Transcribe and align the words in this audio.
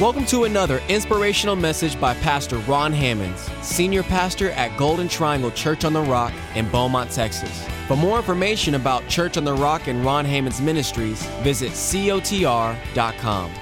Welcome 0.00 0.26
to 0.26 0.42
another 0.42 0.82
inspirational 0.88 1.54
message 1.54 2.00
by 2.00 2.14
Pastor 2.14 2.58
Ron 2.58 2.92
Hammonds, 2.92 3.48
Senior 3.62 4.02
Pastor 4.02 4.50
at 4.50 4.76
Golden 4.76 5.06
Triangle 5.06 5.52
Church 5.52 5.84
on 5.84 5.92
the 5.92 6.00
Rock 6.00 6.32
in 6.56 6.68
Beaumont, 6.68 7.12
Texas. 7.12 7.64
For 7.86 7.96
more 7.96 8.18
information 8.18 8.74
about 8.74 9.06
Church 9.06 9.36
on 9.36 9.44
the 9.44 9.54
Rock 9.54 9.86
and 9.86 10.04
Ron 10.04 10.24
Hammonds 10.24 10.60
Ministries, 10.60 11.24
visit 11.44 11.70
cotr.com. 11.70 13.52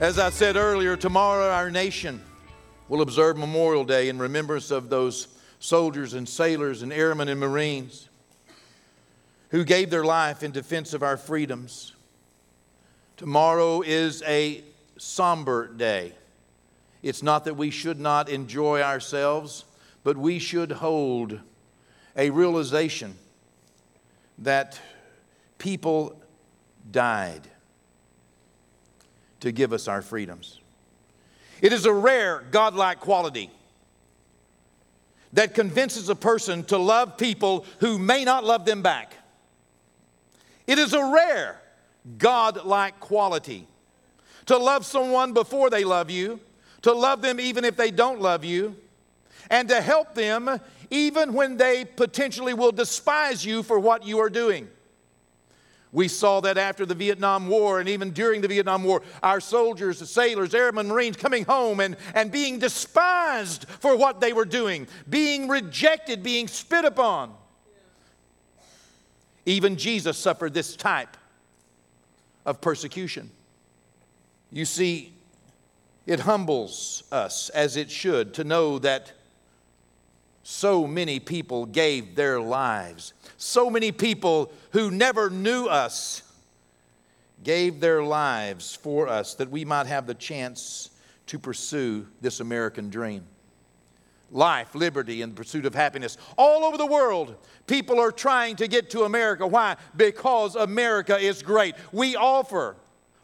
As 0.00 0.18
I 0.18 0.28
said 0.30 0.56
earlier, 0.56 0.96
tomorrow 0.96 1.50
our 1.50 1.70
nation 1.70 2.20
will 2.88 3.02
observe 3.02 3.38
Memorial 3.38 3.84
Day 3.84 4.08
in 4.08 4.18
remembrance 4.18 4.72
of 4.72 4.90
those 4.90 5.28
soldiers 5.60 6.14
and 6.14 6.28
sailors 6.28 6.82
and 6.82 6.92
airmen 6.92 7.28
and 7.28 7.38
Marines 7.38 8.08
who 9.50 9.62
gave 9.62 9.88
their 9.88 10.04
life 10.04 10.42
in 10.42 10.50
defense 10.50 10.94
of 10.94 11.04
our 11.04 11.16
freedoms. 11.16 11.94
Tomorrow 13.16 13.82
is 13.82 14.24
a 14.26 14.64
somber 15.00 15.66
day. 15.66 16.12
It's 17.02 17.22
not 17.22 17.46
that 17.46 17.54
we 17.54 17.70
should 17.70 17.98
not 17.98 18.28
enjoy 18.28 18.82
ourselves, 18.82 19.64
but 20.04 20.18
we 20.18 20.38
should 20.38 20.72
hold 20.72 21.40
a 22.14 22.28
realization 22.28 23.16
that 24.38 24.78
people 25.56 26.20
died 26.90 27.40
to 29.40 29.50
give 29.52 29.72
us 29.72 29.88
our 29.88 30.02
freedoms. 30.02 30.60
It 31.62 31.72
is 31.72 31.86
a 31.86 31.92
rare 31.92 32.44
godlike 32.50 33.00
quality 33.00 33.50
that 35.32 35.54
convinces 35.54 36.10
a 36.10 36.14
person 36.14 36.62
to 36.64 36.76
love 36.76 37.16
people 37.16 37.64
who 37.78 37.98
may 37.98 38.24
not 38.24 38.44
love 38.44 38.66
them 38.66 38.82
back. 38.82 39.14
It 40.66 40.78
is 40.78 40.92
a 40.92 41.02
rare 41.02 41.58
godlike 42.18 43.00
quality 43.00 43.66
to 44.50 44.58
love 44.58 44.84
someone 44.84 45.32
before 45.32 45.70
they 45.70 45.84
love 45.84 46.10
you, 46.10 46.40
to 46.82 46.92
love 46.92 47.22
them 47.22 47.38
even 47.38 47.64
if 47.64 47.76
they 47.76 47.92
don't 47.92 48.20
love 48.20 48.44
you, 48.44 48.74
and 49.48 49.68
to 49.68 49.80
help 49.80 50.12
them 50.16 50.58
even 50.90 51.34
when 51.34 51.56
they 51.56 51.84
potentially 51.84 52.52
will 52.52 52.72
despise 52.72 53.44
you 53.44 53.62
for 53.62 53.78
what 53.78 54.04
you 54.04 54.18
are 54.18 54.28
doing. 54.28 54.68
We 55.92 56.08
saw 56.08 56.40
that 56.40 56.58
after 56.58 56.84
the 56.84 56.96
Vietnam 56.96 57.46
War 57.46 57.78
and 57.78 57.88
even 57.88 58.10
during 58.10 58.40
the 58.40 58.48
Vietnam 58.48 58.82
War, 58.82 59.02
our 59.22 59.38
soldiers, 59.38 60.00
the 60.00 60.06
sailors, 60.06 60.52
airmen, 60.52 60.88
Marines 60.88 61.16
coming 61.16 61.44
home 61.44 61.78
and, 61.78 61.96
and 62.12 62.32
being 62.32 62.58
despised 62.58 63.68
for 63.68 63.94
what 63.94 64.20
they 64.20 64.32
were 64.32 64.44
doing, 64.44 64.88
being 65.08 65.46
rejected, 65.46 66.24
being 66.24 66.48
spit 66.48 66.84
upon. 66.84 67.32
Even 69.46 69.76
Jesus 69.76 70.18
suffered 70.18 70.54
this 70.54 70.74
type 70.74 71.16
of 72.44 72.60
persecution. 72.60 73.30
You 74.52 74.64
see, 74.64 75.12
it 76.06 76.20
humbles 76.20 77.04
us 77.12 77.50
as 77.50 77.76
it 77.76 77.90
should 77.90 78.34
to 78.34 78.44
know 78.44 78.78
that 78.80 79.12
so 80.42 80.86
many 80.86 81.20
people 81.20 81.66
gave 81.66 82.16
their 82.16 82.40
lives. 82.40 83.12
So 83.36 83.70
many 83.70 83.92
people 83.92 84.52
who 84.72 84.90
never 84.90 85.30
knew 85.30 85.66
us 85.66 86.22
gave 87.44 87.80
their 87.80 88.02
lives 88.02 88.74
for 88.74 89.08
us 89.08 89.34
that 89.34 89.50
we 89.50 89.64
might 89.64 89.86
have 89.86 90.06
the 90.06 90.14
chance 90.14 90.90
to 91.26 91.38
pursue 91.38 92.06
this 92.20 92.40
American 92.40 92.90
dream. 92.90 93.24
Life, 94.32 94.74
liberty, 94.74 95.22
and 95.22 95.32
the 95.32 95.36
pursuit 95.36 95.64
of 95.66 95.74
happiness. 95.74 96.18
All 96.36 96.64
over 96.64 96.76
the 96.76 96.86
world, 96.86 97.36
people 97.66 98.00
are 98.00 98.12
trying 98.12 98.56
to 98.56 98.68
get 98.68 98.90
to 98.90 99.02
America. 99.02 99.46
Why? 99.46 99.76
Because 99.96 100.56
America 100.56 101.16
is 101.16 101.42
great. 101.42 101.74
We 101.92 102.16
offer 102.16 102.76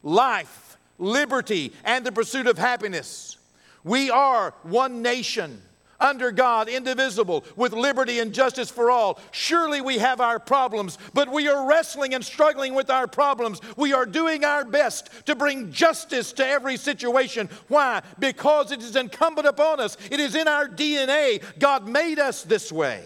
life, 0.02 0.75
liberty, 0.98 1.72
and 1.84 2.04
the 2.04 2.12
pursuit 2.12 2.46
of 2.46 2.58
happiness. 2.58 3.36
We 3.84 4.10
are 4.10 4.54
one 4.62 5.02
nation 5.02 5.62
under 6.00 6.30
God, 6.30 6.68
indivisible, 6.68 7.44
with 7.56 7.72
liberty 7.72 8.18
and 8.18 8.32
justice 8.32 8.70
for 8.70 8.90
all. 8.90 9.18
Surely 9.30 9.80
we 9.80 9.98
have 9.98 10.20
our 10.20 10.38
problems, 10.38 10.98
but 11.14 11.32
we 11.32 11.48
are 11.48 11.68
wrestling 11.68 12.14
and 12.14 12.24
struggling 12.24 12.74
with 12.74 12.90
our 12.90 13.06
problems. 13.06 13.60
We 13.76 13.92
are 13.92 14.06
doing 14.06 14.44
our 14.44 14.64
best 14.64 15.10
to 15.26 15.34
bring 15.34 15.72
justice 15.72 16.32
to 16.34 16.46
every 16.46 16.76
situation. 16.76 17.48
Why? 17.68 18.02
Because 18.18 18.72
it 18.72 18.82
is 18.82 18.96
incumbent 18.96 19.46
upon 19.46 19.80
us, 19.80 19.96
it 20.10 20.20
is 20.20 20.34
in 20.34 20.48
our 20.48 20.68
DNA. 20.68 21.42
God 21.58 21.88
made 21.88 22.18
us 22.18 22.42
this 22.42 22.70
way. 22.70 23.04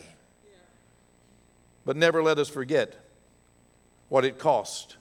But 1.85 1.97
never 1.97 2.23
let 2.23 2.39
us 2.39 2.49
forget 2.49 2.97
what 4.09 4.25
it 4.25 4.39
cost 4.39 4.97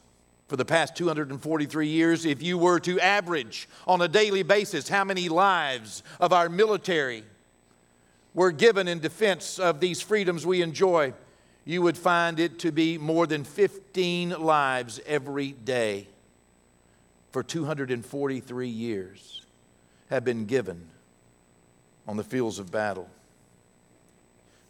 for 0.50 0.58
the 0.58 0.66
past 0.66 0.96
243 0.96 1.88
years, 1.88 2.26
if 2.26 2.42
you 2.42 2.58
were 2.58 2.80
to 2.80 3.00
average 3.00 3.70
on 3.88 4.02
a 4.02 4.08
daily 4.08 4.42
basis 4.42 4.90
how 4.90 5.04
many 5.04 5.30
lives 5.30 6.02
of 6.20 6.34
our 6.34 6.50
military 6.50 7.24
were 8.34 8.52
given 8.52 8.88
in 8.88 9.00
defense 9.00 9.60
of 9.60 9.80
these 9.80 10.02
freedoms 10.02 10.48
we 10.48 10.64
enjoy, 10.64 11.14
you 11.66 11.84
would 11.84 11.96
find 11.96 12.40
it 12.40 12.58
to 12.58 12.72
be 12.72 12.98
more 12.98 13.28
than 13.28 13.44
15 13.44 14.32
lives 14.32 15.00
every 15.06 15.52
day 15.52 16.08
for 17.31 17.44
243 17.44 18.68
years 18.68 19.46
have 20.10 20.26
been 20.26 20.46
given 20.46 20.88
on 22.08 22.18
the 22.18 22.24
fields 22.24 22.58
of 22.58 22.72
battle. 22.72 23.08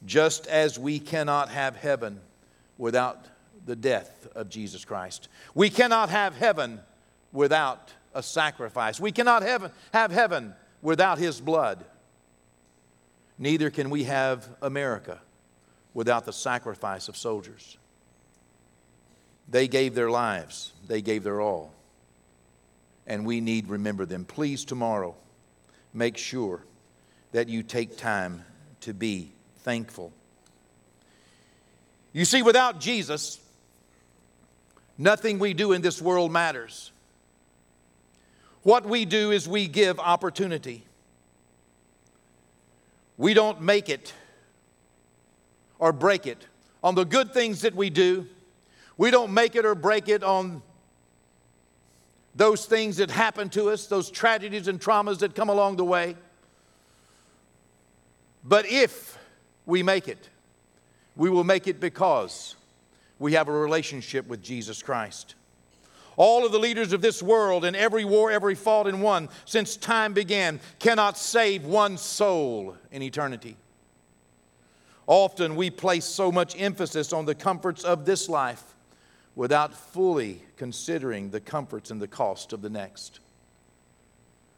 Just 0.05 0.45
as 0.47 0.77
we 0.77 0.99
cannot 0.99 1.47
have 1.47 1.77
heaven 1.77 2.19
without 2.77 3.25
the 3.69 3.75
death 3.75 4.27
of 4.33 4.49
Jesus 4.49 4.83
Christ. 4.83 5.29
We 5.53 5.69
cannot 5.69 6.09
have 6.09 6.35
heaven 6.35 6.79
without 7.31 7.93
a 8.15 8.23
sacrifice. 8.23 8.99
We 8.99 9.11
cannot 9.11 9.43
have, 9.43 9.71
have 9.93 10.11
heaven 10.11 10.55
without 10.81 11.19
His 11.19 11.39
blood. 11.39 11.85
Neither 13.37 13.69
can 13.69 13.91
we 13.91 14.05
have 14.05 14.49
America 14.63 15.19
without 15.93 16.25
the 16.25 16.33
sacrifice 16.33 17.09
of 17.09 17.15
soldiers. 17.15 17.77
They 19.47 19.67
gave 19.67 19.93
their 19.93 20.09
lives, 20.09 20.73
they 20.87 21.03
gave 21.03 21.23
their 21.23 21.39
all. 21.39 21.71
And 23.05 23.23
we 23.23 23.39
need 23.39 23.69
remember 23.69 24.07
them. 24.07 24.25
Please, 24.25 24.65
tomorrow, 24.65 25.15
make 25.93 26.17
sure 26.17 26.63
that 27.33 27.49
you 27.49 27.61
take 27.61 27.97
time 27.97 28.43
to 28.81 28.95
be 28.95 29.31
thankful. 29.59 30.11
You 32.13 32.25
see, 32.25 32.41
without 32.41 32.79
Jesus, 32.79 33.39
Nothing 35.01 35.39
we 35.39 35.53
do 35.53 35.71
in 35.71 35.81
this 35.81 36.01
world 36.01 36.29
matters. 36.29 36.91
What 38.63 38.85
we 38.85 39.05
do 39.05 39.31
is 39.31 39.47
we 39.47 39.69
give 39.69 39.97
opportunity. 39.97 40.83
We 43.17 43.33
don't 43.33 43.61
make 43.61 43.87
it 43.87 44.13
or 45.79 45.93
break 45.93 46.27
it 46.27 46.45
on 46.83 46.95
the 46.95 47.05
good 47.05 47.33
things 47.33 47.61
that 47.61 47.73
we 47.75 47.89
do. 47.89 48.27
We 48.97 49.09
don't 49.09 49.33
make 49.33 49.55
it 49.55 49.65
or 49.65 49.73
break 49.73 50.09
it 50.09 50.21
on 50.21 50.61
those 52.35 52.65
things 52.65 52.97
that 52.97 53.09
happen 53.09 53.47
to 53.51 53.69
us, 53.69 53.87
those 53.87 54.11
tragedies 54.11 54.67
and 54.67 54.81
traumas 54.81 55.19
that 55.19 55.33
come 55.33 55.47
along 55.47 55.77
the 55.77 55.85
way. 55.85 56.17
But 58.43 58.65
if 58.65 59.17
we 59.65 59.81
make 59.81 60.09
it, 60.09 60.27
we 61.15 61.29
will 61.29 61.45
make 61.45 61.67
it 61.67 61.79
because 61.79 62.55
we 63.19 63.33
have 63.33 63.49
a 63.49 63.51
relationship 63.51 64.27
with 64.27 64.41
Jesus 64.41 64.81
Christ. 64.81 65.35
All 66.15 66.45
of 66.45 66.51
the 66.51 66.59
leaders 66.59 66.91
of 66.91 67.01
this 67.01 67.21
world 67.21 67.63
and 67.63 67.75
every 67.75 68.03
war, 68.03 68.31
every 68.31 68.55
fought 68.55 68.87
and 68.87 69.01
won 69.01 69.29
since 69.45 69.77
time 69.77 70.13
began 70.13 70.59
cannot 70.79 71.17
save 71.17 71.65
one 71.65 71.97
soul 71.97 72.75
in 72.91 73.01
eternity. 73.01 73.57
Often 75.07 75.55
we 75.55 75.69
place 75.69 76.05
so 76.05 76.31
much 76.31 76.59
emphasis 76.59 77.13
on 77.13 77.25
the 77.25 77.35
comforts 77.35 77.83
of 77.83 78.05
this 78.05 78.29
life 78.29 78.75
without 79.35 79.73
fully 79.73 80.43
considering 80.57 81.29
the 81.29 81.39
comforts 81.39 81.89
and 81.89 82.01
the 82.01 82.07
cost 82.07 82.51
of 82.51 82.61
the 82.61 82.69
next. 82.69 83.19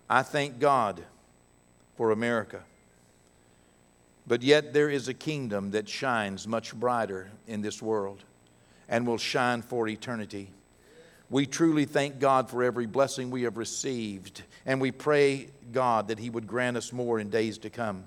I 0.10 0.24
thank 0.24 0.60
God 0.60 1.04
for 1.96 2.12
America. 2.12 2.64
But 4.28 4.42
yet 4.42 4.74
there 4.74 4.90
is 4.90 5.08
a 5.08 5.14
kingdom 5.14 5.72
that 5.72 5.88
shines 5.88 6.48
much 6.48 6.74
brighter 6.74 7.30
in 7.48 7.62
this 7.62 7.82
world 7.82 8.24
and 8.90 9.08
will 9.08 9.18
shine 9.18 9.62
for 9.62 9.88
eternity. 9.88 10.52
We 11.30 11.46
truly 11.46 11.86
thank 11.86 12.20
God 12.20 12.50
for 12.50 12.62
every 12.62 12.86
blessing 12.86 13.32
we 13.32 13.44
have 13.44 13.56
received, 13.56 14.44
and 14.66 14.82
we 14.82 14.92
pray, 14.92 15.48
God, 15.72 16.10
that 16.10 16.20
He 16.20 16.30
would 16.30 16.46
grant 16.46 16.76
us 16.76 16.92
more 16.92 17.20
in 17.20 17.30
days 17.30 17.58
to 17.60 17.70
come. 17.70 18.04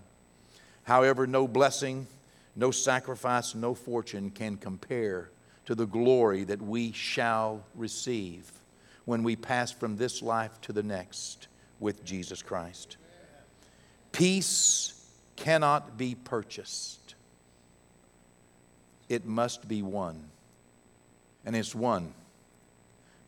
However, 0.83 1.27
no 1.27 1.49
blessing, 1.49 2.07
no 2.55 2.71
sacrifice, 2.71 3.55
no 3.55 3.75
fortune 3.75 4.31
can 4.31 4.59
compare 4.59 5.31
to 5.65 5.75
the 5.75 5.87
glory 5.87 6.45
that 6.45 6.61
we 6.61 6.93
shall 6.93 7.65
receive 7.75 8.53
when 9.07 9.23
we 9.23 9.37
pass 9.37 9.73
from 9.73 9.97
this 9.97 10.21
life 10.21 10.61
to 10.61 10.75
the 10.75 10.83
next 10.83 11.49
with 11.81 12.05
Jesus 12.05 12.43
Christ. 12.43 12.99
Peace 14.13 15.03
cannot 15.37 15.97
be 15.97 16.15
purchased, 16.15 17.15
it 19.09 19.25
must 19.25 19.67
be 19.67 19.81
won 19.81 20.25
and 21.47 21.55
it's 21.55 21.75
won 21.75 22.13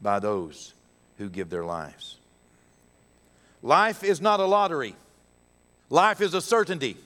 by 0.01 0.19
those 0.19 0.75
who 1.19 1.29
give 1.29 1.51
their 1.51 1.65
lives. 1.65 2.17
Life 3.63 4.05
is 4.05 4.21
not 4.21 4.41
a 4.41 4.45
lottery, 4.45 4.95
life 5.91 6.21
is 6.21 6.35
a 6.35 6.41
certainty. 6.41 6.97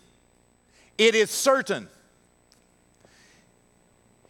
It 0.98 1.14
is 1.14 1.30
certain. 1.30 1.88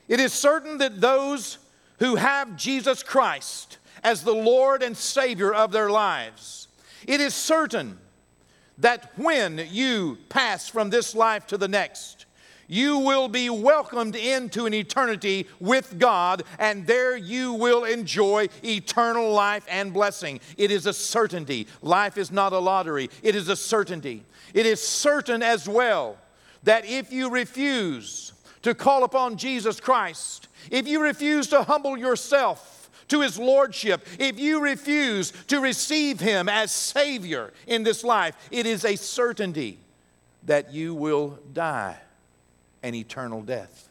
It 0.06 0.20
is 0.20 0.32
certain 0.32 0.78
that 0.78 1.00
those 1.00 1.58
who 1.98 2.14
have 2.14 2.56
Jesus 2.56 3.02
Christ 3.02 3.78
as 4.04 4.22
the 4.22 4.34
Lord 4.34 4.82
and 4.82 4.96
Savior 4.96 5.52
of 5.52 5.72
their 5.72 5.90
lives, 5.90 6.68
it 7.08 7.20
is 7.20 7.34
certain 7.34 7.98
that 8.78 9.12
when 9.16 9.66
you 9.70 10.18
pass 10.28 10.68
from 10.68 10.90
this 10.90 11.14
life 11.14 11.46
to 11.48 11.58
the 11.58 11.68
next, 11.68 12.19
you 12.70 12.98
will 12.98 13.26
be 13.26 13.50
welcomed 13.50 14.14
into 14.14 14.64
an 14.64 14.72
eternity 14.72 15.48
with 15.58 15.98
God, 15.98 16.44
and 16.56 16.86
there 16.86 17.16
you 17.16 17.52
will 17.52 17.82
enjoy 17.82 18.46
eternal 18.62 19.32
life 19.32 19.66
and 19.68 19.92
blessing. 19.92 20.38
It 20.56 20.70
is 20.70 20.86
a 20.86 20.92
certainty. 20.92 21.66
Life 21.82 22.16
is 22.16 22.30
not 22.30 22.52
a 22.52 22.60
lottery, 22.60 23.10
it 23.24 23.34
is 23.34 23.48
a 23.48 23.56
certainty. 23.56 24.22
It 24.54 24.66
is 24.66 24.80
certain 24.80 25.42
as 25.42 25.68
well 25.68 26.16
that 26.62 26.84
if 26.84 27.12
you 27.12 27.28
refuse 27.28 28.32
to 28.62 28.72
call 28.72 29.02
upon 29.02 29.36
Jesus 29.36 29.80
Christ, 29.80 30.46
if 30.70 30.86
you 30.86 31.02
refuse 31.02 31.48
to 31.48 31.64
humble 31.64 31.96
yourself, 31.96 32.88
to 33.08 33.22
his 33.22 33.36
lordship, 33.36 34.06
if 34.20 34.38
you 34.38 34.62
refuse 34.62 35.32
to 35.48 35.58
receive 35.58 36.20
him 36.20 36.48
as 36.48 36.70
Savior 36.70 37.52
in 37.66 37.82
this 37.82 38.04
life, 38.04 38.36
it 38.52 38.64
is 38.66 38.84
a 38.84 38.94
certainty 38.94 39.80
that 40.44 40.72
you 40.72 40.94
will 40.94 41.36
die 41.52 41.98
an 42.82 42.94
eternal 42.94 43.42
death. 43.42 43.88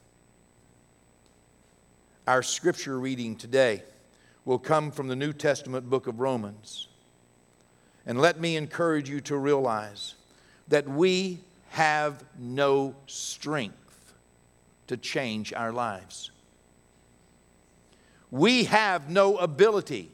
Our 2.27 2.43
scripture 2.43 2.99
reading 2.99 3.35
today 3.35 3.83
will 4.45 4.59
come 4.59 4.91
from 4.91 5.07
the 5.07 5.15
New 5.15 5.33
Testament 5.33 5.89
book 5.89 6.07
of 6.07 6.19
Romans. 6.19 6.87
And 8.05 8.19
let 8.19 8.39
me 8.39 8.55
encourage 8.55 9.09
you 9.09 9.21
to 9.21 9.35
realize 9.35 10.15
that 10.67 10.87
we 10.87 11.39
have 11.69 12.23
no 12.37 12.95
strength 13.07 14.13
to 14.87 14.97
change 14.97 15.53
our 15.53 15.71
lives. 15.71 16.31
We 18.31 18.65
have 18.65 19.09
no 19.09 19.37
ability 19.37 20.09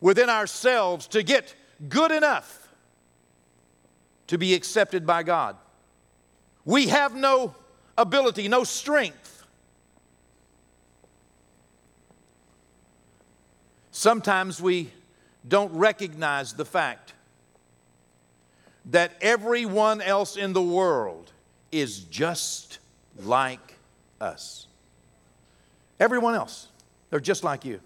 within 0.00 0.28
ourselves 0.28 1.06
to 1.08 1.22
get 1.22 1.54
good 1.88 2.10
enough 2.10 2.68
to 4.26 4.38
be 4.38 4.54
accepted 4.54 5.06
by 5.06 5.22
God. 5.22 5.56
We 6.66 6.88
have 6.88 7.14
no 7.14 7.54
ability, 7.96 8.48
no 8.48 8.64
strength. 8.64 9.44
Sometimes 13.92 14.60
we 14.60 14.90
don't 15.48 15.72
recognize 15.72 16.52
the 16.52 16.64
fact 16.64 17.14
that 18.86 19.12
everyone 19.20 20.02
else 20.02 20.36
in 20.36 20.52
the 20.52 20.62
world 20.62 21.32
is 21.72 22.00
just 22.00 22.78
like 23.22 23.76
us. 24.20 24.66
Everyone 25.98 26.34
else, 26.34 26.68
they're 27.10 27.20
just 27.20 27.42
like 27.42 27.64
you. 27.64 27.80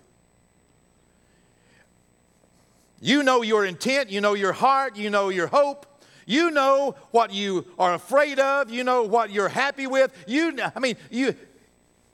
You 3.00 3.22
know 3.22 3.42
your 3.42 3.64
intent, 3.64 4.10
you 4.10 4.20
know 4.20 4.34
your 4.34 4.52
heart, 4.52 4.96
you 4.96 5.10
know 5.10 5.28
your 5.28 5.46
hope, 5.46 5.86
you 6.26 6.50
know 6.50 6.94
what 7.10 7.32
you 7.32 7.66
are 7.78 7.94
afraid 7.94 8.38
of. 8.38 8.70
You 8.70 8.84
know 8.84 9.02
what 9.02 9.30
you're 9.30 9.48
happy 9.48 9.86
with. 9.86 10.12
You, 10.26 10.58
I 10.74 10.78
mean, 10.80 10.96
you, 11.10 11.34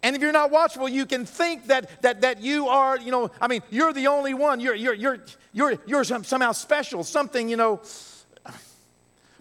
and 0.02 0.14
if 0.14 0.22
you're 0.22 0.32
not 0.32 0.50
watchful, 0.50 0.88
you 0.88 1.06
can 1.06 1.26
think 1.26 1.66
that, 1.66 2.02
that, 2.02 2.20
that 2.20 2.40
you 2.40 2.68
are, 2.68 2.98
you 2.98 3.10
know, 3.10 3.30
I 3.40 3.48
mean, 3.48 3.62
you're 3.70 3.92
the 3.92 4.06
only 4.06 4.34
one. 4.34 4.60
You're, 4.60 4.74
you're, 4.74 4.94
you're, 4.94 5.18
you're, 5.52 5.78
you're 5.86 6.04
somehow 6.04 6.52
special, 6.52 7.02
something, 7.02 7.48
you 7.48 7.56
know. 7.56 7.80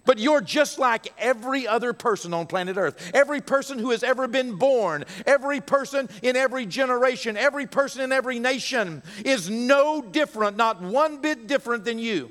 But 0.04 0.18
you're 0.18 0.40
just 0.40 0.78
like 0.78 1.12
every 1.18 1.66
other 1.66 1.92
person 1.92 2.32
on 2.32 2.46
planet 2.46 2.76
Earth. 2.76 3.10
Every 3.12 3.40
person 3.40 3.78
who 3.78 3.90
has 3.90 4.02
ever 4.02 4.28
been 4.28 4.54
born, 4.54 5.04
every 5.26 5.60
person 5.60 6.08
in 6.22 6.36
every 6.36 6.64
generation, 6.64 7.36
every 7.36 7.66
person 7.66 8.00
in 8.00 8.12
every 8.12 8.38
nation 8.38 9.02
is 9.24 9.50
no 9.50 10.00
different, 10.00 10.56
not 10.56 10.80
one 10.80 11.18
bit 11.18 11.48
different 11.48 11.84
than 11.84 11.98
you. 11.98 12.30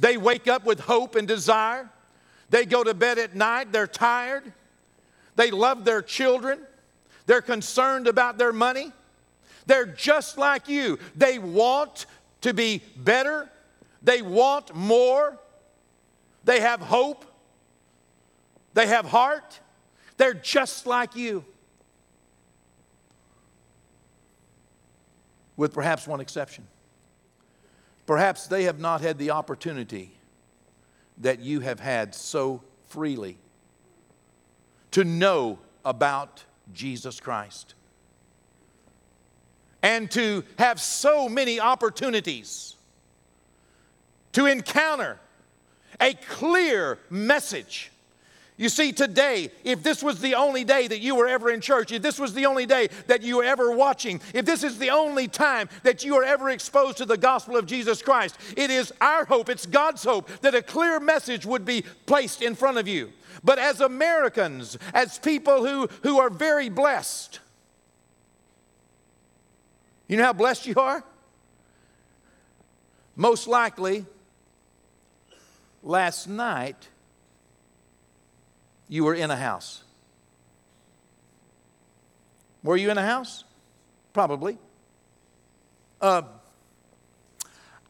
They 0.00 0.16
wake 0.16 0.48
up 0.48 0.64
with 0.64 0.80
hope 0.80 1.14
and 1.14 1.28
desire. 1.28 1.88
They 2.48 2.64
go 2.64 2.82
to 2.82 2.94
bed 2.94 3.18
at 3.18 3.36
night, 3.36 3.70
they're 3.70 3.86
tired. 3.86 4.52
They 5.36 5.50
love 5.50 5.84
their 5.84 6.02
children. 6.02 6.58
They're 7.26 7.42
concerned 7.42 8.08
about 8.08 8.36
their 8.36 8.52
money. 8.52 8.92
They're 9.66 9.86
just 9.86 10.36
like 10.36 10.68
you. 10.68 10.98
They 11.14 11.38
want 11.38 12.06
to 12.40 12.52
be 12.52 12.82
better. 12.96 13.48
They 14.02 14.22
want 14.22 14.74
more. 14.74 15.38
They 16.44 16.60
have 16.60 16.80
hope. 16.80 17.24
They 18.74 18.86
have 18.86 19.04
heart. 19.04 19.60
They're 20.16 20.34
just 20.34 20.86
like 20.86 21.14
you. 21.14 21.44
With 25.56 25.72
perhaps 25.72 26.06
one 26.08 26.20
exception. 26.20 26.66
Perhaps 28.10 28.48
they 28.48 28.64
have 28.64 28.80
not 28.80 29.02
had 29.02 29.18
the 29.18 29.30
opportunity 29.30 30.10
that 31.18 31.38
you 31.38 31.60
have 31.60 31.78
had 31.78 32.12
so 32.12 32.60
freely 32.88 33.38
to 34.90 35.04
know 35.04 35.60
about 35.84 36.42
Jesus 36.72 37.20
Christ. 37.20 37.76
And 39.80 40.10
to 40.10 40.42
have 40.58 40.80
so 40.80 41.28
many 41.28 41.60
opportunities 41.60 42.74
to 44.32 44.46
encounter 44.46 45.20
a 46.00 46.14
clear 46.14 46.98
message 47.10 47.92
you 48.60 48.68
see, 48.68 48.92
today, 48.92 49.50
if 49.64 49.82
this 49.82 50.02
was 50.02 50.20
the 50.20 50.34
only 50.34 50.64
day 50.64 50.86
that 50.86 51.00
you 51.00 51.14
were 51.14 51.26
ever 51.26 51.48
in 51.50 51.62
church, 51.62 51.92
if 51.92 52.02
this 52.02 52.18
was 52.18 52.34
the 52.34 52.44
only 52.44 52.66
day 52.66 52.88
that 53.06 53.22
you 53.22 53.38
were 53.38 53.44
ever 53.44 53.74
watching, 53.74 54.20
if 54.34 54.44
this 54.44 54.62
is 54.62 54.76
the 54.78 54.90
only 54.90 55.28
time 55.28 55.70
that 55.82 56.04
you 56.04 56.14
are 56.16 56.24
ever 56.24 56.50
exposed 56.50 56.98
to 56.98 57.06
the 57.06 57.16
gospel 57.16 57.56
of 57.56 57.64
Jesus 57.64 58.02
Christ, 58.02 58.36
it 58.58 58.68
is 58.68 58.92
our 59.00 59.24
hope, 59.24 59.48
it's 59.48 59.64
God's 59.64 60.04
hope, 60.04 60.28
that 60.42 60.54
a 60.54 60.60
clear 60.60 61.00
message 61.00 61.46
would 61.46 61.64
be 61.64 61.84
placed 62.04 62.42
in 62.42 62.54
front 62.54 62.76
of 62.76 62.86
you. 62.86 63.14
But 63.42 63.58
as 63.58 63.80
Americans, 63.80 64.76
as 64.92 65.18
people 65.18 65.64
who, 65.64 65.88
who 66.02 66.20
are 66.20 66.28
very 66.28 66.68
blessed, 66.68 67.40
you 70.06 70.18
know 70.18 70.24
how 70.24 70.34
blessed 70.34 70.66
you 70.66 70.74
are? 70.76 71.02
Most 73.16 73.48
likely, 73.48 74.04
last 75.82 76.28
night, 76.28 76.88
you 78.90 79.04
were 79.04 79.14
in 79.14 79.30
a 79.30 79.36
house. 79.36 79.84
Were 82.64 82.76
you 82.76 82.90
in 82.90 82.98
a 82.98 83.06
house? 83.06 83.44
Probably. 84.12 84.58
Uh, 86.00 86.22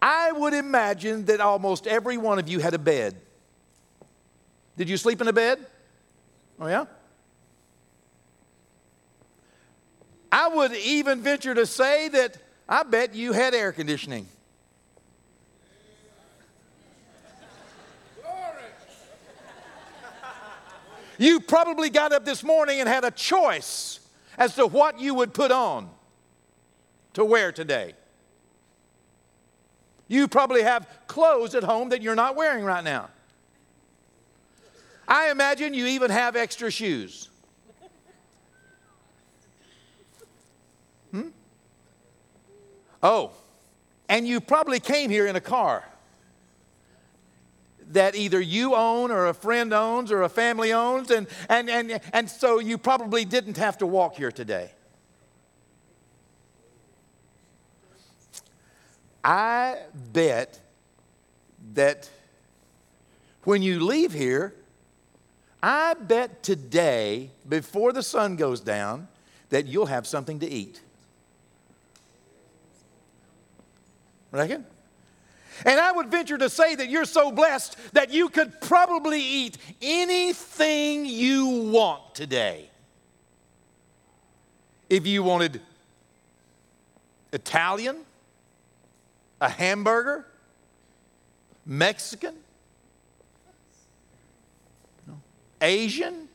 I 0.00 0.30
would 0.30 0.52
imagine 0.52 1.24
that 1.24 1.40
almost 1.40 1.86
every 1.86 2.18
one 2.18 2.38
of 2.38 2.48
you 2.50 2.58
had 2.58 2.74
a 2.74 2.78
bed. 2.78 3.16
Did 4.76 4.90
you 4.90 4.98
sleep 4.98 5.22
in 5.22 5.26
a 5.26 5.32
bed? 5.32 5.66
Oh, 6.60 6.66
yeah? 6.66 6.84
I 10.30 10.48
would 10.48 10.74
even 10.74 11.22
venture 11.22 11.54
to 11.54 11.64
say 11.64 12.08
that 12.10 12.36
I 12.68 12.82
bet 12.82 13.14
you 13.14 13.32
had 13.32 13.54
air 13.54 13.72
conditioning. 13.72 14.28
You 21.20 21.38
probably 21.38 21.90
got 21.90 22.14
up 22.14 22.24
this 22.24 22.42
morning 22.42 22.80
and 22.80 22.88
had 22.88 23.04
a 23.04 23.10
choice 23.10 24.00
as 24.38 24.54
to 24.54 24.66
what 24.66 24.98
you 24.98 25.12
would 25.12 25.34
put 25.34 25.52
on 25.52 25.90
to 27.12 27.22
wear 27.26 27.52
today. 27.52 27.92
You 30.08 30.28
probably 30.28 30.62
have 30.62 30.88
clothes 31.08 31.54
at 31.54 31.62
home 31.62 31.90
that 31.90 32.00
you're 32.00 32.14
not 32.14 32.36
wearing 32.36 32.64
right 32.64 32.82
now. 32.82 33.10
I 35.06 35.30
imagine 35.30 35.74
you 35.74 35.88
even 35.88 36.10
have 36.10 36.36
extra 36.36 36.70
shoes. 36.70 37.28
Hmm? 41.10 41.28
Oh, 43.02 43.32
and 44.08 44.26
you 44.26 44.40
probably 44.40 44.80
came 44.80 45.10
here 45.10 45.26
in 45.26 45.36
a 45.36 45.40
car 45.40 45.84
that 47.90 48.14
either 48.14 48.40
you 48.40 48.74
own 48.74 49.10
or 49.10 49.26
a 49.26 49.34
friend 49.34 49.72
owns 49.72 50.10
or 50.12 50.22
a 50.22 50.28
family 50.28 50.72
owns, 50.72 51.10
and, 51.10 51.26
and, 51.48 51.68
and, 51.68 52.00
and 52.12 52.30
so 52.30 52.58
you 52.58 52.78
probably 52.78 53.24
didn't 53.24 53.56
have 53.56 53.78
to 53.78 53.86
walk 53.86 54.16
here 54.16 54.32
today. 54.32 54.70
I 59.22 59.78
bet 60.12 60.60
that 61.74 62.08
when 63.44 63.62
you 63.62 63.80
leave 63.80 64.12
here, 64.12 64.54
I 65.62 65.94
bet 65.94 66.42
today, 66.42 67.30
before 67.46 67.92
the 67.92 68.02
sun 68.02 68.36
goes 68.36 68.60
down, 68.60 69.08
that 69.50 69.66
you'll 69.66 69.86
have 69.86 70.06
something 70.06 70.38
to 70.38 70.48
eat. 70.48 70.80
Reckon? 74.30 74.64
And 75.64 75.78
I 75.80 75.92
would 75.92 76.08
venture 76.08 76.38
to 76.38 76.48
say 76.48 76.74
that 76.74 76.88
you're 76.88 77.04
so 77.04 77.30
blessed 77.30 77.76
that 77.92 78.10
you 78.10 78.28
could 78.28 78.60
probably 78.60 79.20
eat 79.20 79.58
anything 79.82 81.04
you 81.04 81.46
want 81.70 82.14
today. 82.14 82.70
If 84.88 85.06
you 85.06 85.22
wanted 85.22 85.60
Italian, 87.32 87.98
a 89.40 89.48
hamburger, 89.48 90.26
Mexican, 91.64 92.34
Asian, 95.60 96.28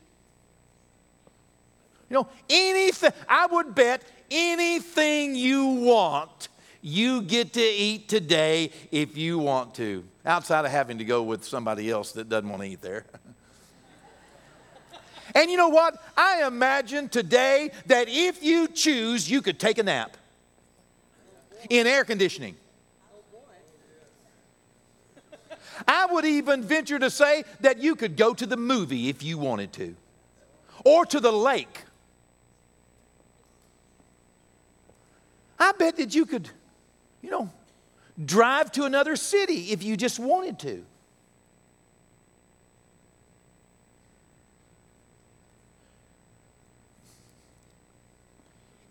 you 2.08 2.14
know, 2.14 2.28
anything, 2.48 3.10
I 3.28 3.46
would 3.46 3.74
bet 3.74 4.02
anything 4.30 5.34
you 5.34 5.66
want 5.66 6.48
you 6.86 7.20
get 7.22 7.52
to 7.54 7.60
eat 7.60 8.08
today 8.08 8.70
if 8.92 9.16
you 9.16 9.40
want 9.40 9.74
to, 9.74 10.04
outside 10.24 10.64
of 10.64 10.70
having 10.70 10.98
to 10.98 11.04
go 11.04 11.20
with 11.20 11.44
somebody 11.44 11.90
else 11.90 12.12
that 12.12 12.28
doesn't 12.28 12.48
want 12.48 12.62
to 12.62 12.68
eat 12.68 12.80
there. 12.80 13.04
and 15.34 15.50
you 15.50 15.56
know 15.56 15.68
what? 15.68 16.00
I 16.16 16.46
imagine 16.46 17.08
today 17.08 17.72
that 17.86 18.06
if 18.08 18.40
you 18.40 18.68
choose, 18.68 19.28
you 19.28 19.42
could 19.42 19.58
take 19.58 19.78
a 19.78 19.82
nap 19.82 20.16
in 21.68 21.88
air 21.88 22.04
conditioning. 22.04 22.54
I 25.88 26.06
would 26.06 26.24
even 26.24 26.62
venture 26.62 27.00
to 27.00 27.10
say 27.10 27.42
that 27.62 27.78
you 27.78 27.96
could 27.96 28.16
go 28.16 28.32
to 28.32 28.46
the 28.46 28.56
movie 28.56 29.08
if 29.08 29.24
you 29.24 29.38
wanted 29.38 29.72
to, 29.72 29.96
or 30.84 31.04
to 31.06 31.18
the 31.18 31.32
lake. 31.32 31.82
I 35.58 35.72
bet 35.72 35.96
that 35.96 36.14
you 36.14 36.26
could 36.26 36.48
you 37.26 37.32
know, 37.32 37.50
drive 38.24 38.70
to 38.70 38.84
another 38.84 39.16
city 39.16 39.72
if 39.72 39.82
you 39.82 39.96
just 39.96 40.20
wanted 40.20 40.60
to. 40.60 40.84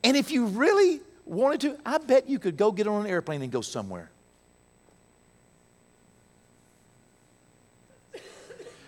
And 0.03 0.17
if 0.17 0.31
you 0.31 0.47
really 0.47 0.99
wanted 1.23 1.61
to, 1.61 1.77
I 1.85 1.97
bet 1.97 2.27
you 2.27 2.37
could 2.37 2.57
go 2.57 2.73
get 2.73 2.87
on 2.87 3.05
an 3.05 3.07
airplane 3.09 3.41
and 3.41 3.53
go 3.53 3.61
somewhere. 3.61 4.11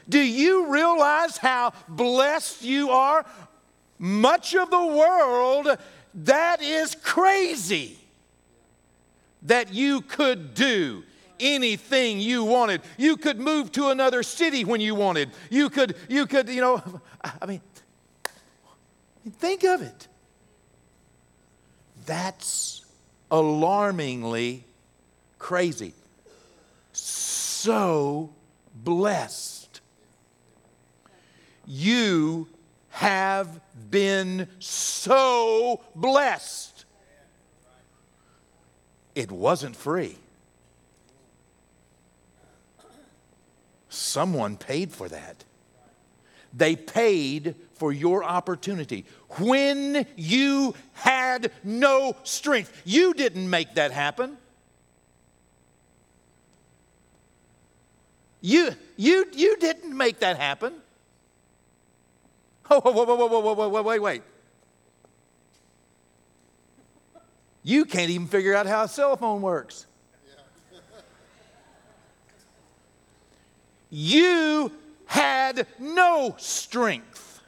Do 0.09 0.19
you 0.19 0.69
realize 0.69 1.37
how 1.37 1.71
blessed 1.87 2.63
you 2.63 2.89
are? 2.89 3.25
Much 3.97 4.55
of 4.55 4.69
the 4.69 4.85
world, 4.85 5.69
that 6.13 6.61
is 6.61 6.95
crazy 6.95 7.97
that 9.47 9.73
you 9.73 10.01
could 10.01 10.53
do 10.53 11.03
anything 11.39 12.19
you 12.19 12.43
wanted. 12.43 12.81
You 12.97 13.17
could 13.17 13.39
move 13.39 13.71
to 13.73 13.89
another 13.89 14.23
city 14.23 14.63
when 14.63 14.81
you 14.81 14.95
wanted. 14.95 15.31
You 15.49 15.69
could, 15.69 15.95
you 16.07 16.25
could, 16.25 16.49
you 16.49 16.61
know, 16.61 16.81
I 17.41 17.45
mean, 17.45 17.61
think 19.39 19.63
of 19.63 19.81
it. 19.81 20.07
That's 22.05 22.85
alarmingly 23.29 24.65
crazy. 25.39 25.93
So 26.93 28.33
blessed. 28.73 29.81
You 31.65 32.47
have 32.89 33.59
been 33.91 34.47
so 34.59 35.81
blessed. 35.93 36.66
It 39.17 39.31
wasn't 39.31 39.75
free. 39.75 40.15
Someone 43.89 44.57
paid 44.57 44.91
for 44.91 45.09
that. 45.09 45.43
They 46.53 46.75
paid 46.75 47.55
for 47.73 47.91
your 47.91 48.23
opportunity 48.23 49.05
when 49.39 50.05
you 50.15 50.75
had 50.93 51.51
no 51.63 52.15
strength. 52.25 52.71
You 52.85 53.15
didn't 53.15 53.49
make 53.49 53.73
that 53.73 53.89
happen. 53.91 54.37
You, 58.39 58.69
you, 58.97 59.25
you 59.33 59.57
didn't 59.57 59.97
make 59.97 60.19
that 60.19 60.37
happen. 60.37 60.73
Oh, 62.69 62.81
whoa, 62.81 62.91
whoa, 62.91 63.15
whoa, 63.15 63.25
whoa, 63.25 63.53
whoa, 63.55 63.67
whoa, 63.67 63.81
wait, 63.81 63.99
wait. 63.99 64.21
You 67.67 67.83
can't 67.83 68.09
even 68.09 68.27
figure 68.27 68.55
out 68.55 68.65
how 68.65 68.83
a 68.83 68.87
cell 68.87 69.17
phone 69.17 69.41
works. 69.41 69.87
You 73.89 74.71
had 75.05 75.67
no 75.77 76.35
strength, 76.37 77.41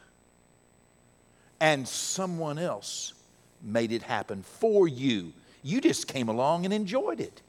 and 1.61 1.87
someone 1.87 2.59
else 2.59 3.13
made 3.61 3.93
it 3.93 4.01
happen 4.01 4.43
for 4.43 4.89
you. 4.89 5.31
You 5.63 5.79
just 5.79 6.09
came 6.09 6.27
along 6.27 6.65
and 6.65 6.73
enjoyed 6.73 7.21
it. 7.21 7.41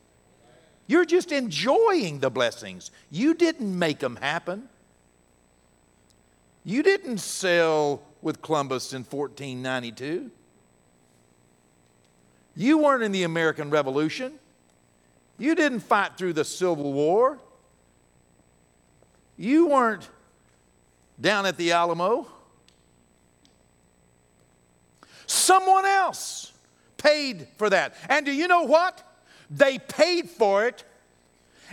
You're 0.87 1.05
just 1.05 1.33
enjoying 1.33 2.21
the 2.21 2.31
blessings. 2.31 2.93
You 3.11 3.35
didn't 3.35 3.77
make 3.77 3.99
them 3.99 4.15
happen. 4.15 4.69
You 6.63 6.85
didn't 6.85 7.19
sail 7.19 8.01
with 8.23 8.41
Columbus 8.43 8.93
in 8.93 9.03
1492. 9.03 10.31
You 12.61 12.77
weren't 12.77 13.03
in 13.03 13.11
the 13.11 13.23
American 13.23 13.71
Revolution. 13.71 14.35
You 15.39 15.55
didn't 15.55 15.81
fight 15.81 16.19
through 16.19 16.35
the 16.35 16.45
Civil 16.45 16.93
War. 16.93 17.39
You 19.39 19.69
weren't 19.69 20.07
down 21.19 21.47
at 21.47 21.57
the 21.57 21.73
Alamo. 21.73 22.27
Someone 25.27 25.87
else 25.87 26.53
paid 26.99 27.49
for 27.57 27.71
that. 27.71 27.95
And 28.11 28.27
do 28.27 28.33
you 28.33 28.47
know 28.47 28.65
what? 28.65 29.03
They 29.49 29.79
paid 29.79 30.29
for 30.29 30.67
it 30.67 30.85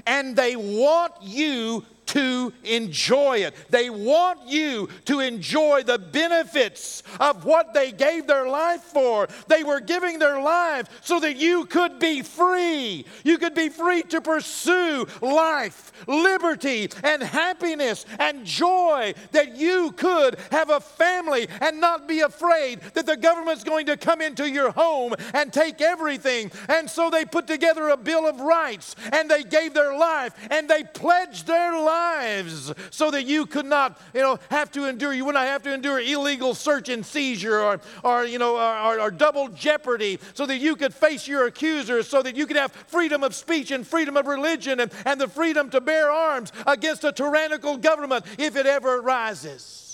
and 0.06 0.38
they 0.38 0.56
want 0.56 1.16
you 1.22 1.86
to 2.08 2.54
enjoy 2.64 3.40
it. 3.40 3.54
They 3.70 3.90
want 3.90 4.40
you 4.48 4.90
to 5.06 5.20
enjoy 5.20 5.84
the 5.84 6.00
benefits 6.00 7.04
of 7.20 7.46
what 7.46 7.74
they 7.74 7.92
gave 7.92 8.28
their 8.28 8.48
life 8.48 8.82
for. 8.82 9.28
They 9.48 9.64
were 9.64 9.80
giving 9.80 10.20
their 10.20 10.42
life 10.42 10.88
so 11.02 11.20
that 11.20 11.38
you 11.38 11.66
could 11.66 12.00
be 12.00 12.22
free. 12.22 13.06
You 13.24 13.38
could 13.38 13.54
be 13.54 13.70
free 13.70 14.04
to 14.04 14.22
pursue 14.22 15.06
life, 15.22 15.92
liberty, 16.08 16.90
and 17.04 17.22
happiness 17.22 18.06
and 18.20 18.46
joy. 18.46 19.14
That 19.32 19.56
you 19.58 19.92
could 19.92 20.38
have 20.52 20.70
a 20.70 20.80
family 20.80 21.48
and 21.62 21.82
not 21.82 22.08
be 22.08 22.22
afraid 22.22 22.82
that 22.94 23.06
the 23.06 23.18
government's 23.18 23.64
going 23.64 23.86
to 23.88 23.98
come 23.98 24.22
into 24.22 24.50
your 24.50 24.72
home 24.72 25.14
and 25.34 25.52
take 25.52 25.82
everything. 25.82 26.52
And 26.70 26.90
so 26.90 27.10
they 27.10 27.26
put 27.26 27.48
together 27.48 27.90
a 27.90 27.98
Bill 27.98 28.28
of 28.28 28.40
Rights 28.40 28.96
and 29.12 29.30
they 29.30 29.44
gave 29.44 29.74
their 29.74 29.98
life 29.98 30.34
and 30.50 30.70
they 30.70 30.84
pledged 30.84 31.48
their 31.48 31.80
life 31.80 31.97
lives 31.98 32.74
so 32.92 33.12
that 33.12 33.24
you 33.26 33.46
could 33.46 33.66
not, 33.66 34.00
you 34.14 34.22
know, 34.22 34.40
have 34.50 34.72
to 34.72 34.86
endure, 34.86 35.14
you 35.14 35.26
would 35.26 35.36
not 35.36 35.46
have 35.46 35.64
to 35.64 35.74
endure 35.74 36.00
illegal 36.00 36.54
search 36.54 36.90
and 36.90 37.06
seizure 37.06 37.60
or, 37.60 37.80
or 38.04 38.26
you 38.26 38.40
know, 38.40 38.56
or, 38.58 39.00
or, 39.00 39.12
double 39.12 39.48
jeopardy 39.50 40.20
so 40.34 40.46
that 40.46 40.58
you 40.58 40.76
could 40.76 40.94
face 40.94 41.28
your 41.28 41.48
accusers, 41.48 42.08
so 42.08 42.22
that 42.22 42.36
you 42.36 42.46
could 42.46 42.58
have 42.58 42.72
freedom 42.72 43.24
of 43.24 43.34
speech 43.34 43.72
and 43.72 43.86
freedom 43.88 44.16
of 44.16 44.28
religion 44.28 44.80
and, 44.80 44.92
and 45.06 45.20
the 45.20 45.28
freedom 45.28 45.70
to 45.70 45.82
bear 45.82 46.12
arms 46.12 46.52
against 46.66 47.04
a 47.04 47.12
tyrannical 47.12 47.78
government 47.78 48.26
if 48.38 48.56
it 48.56 48.66
ever 48.66 49.02
rises. 49.02 49.87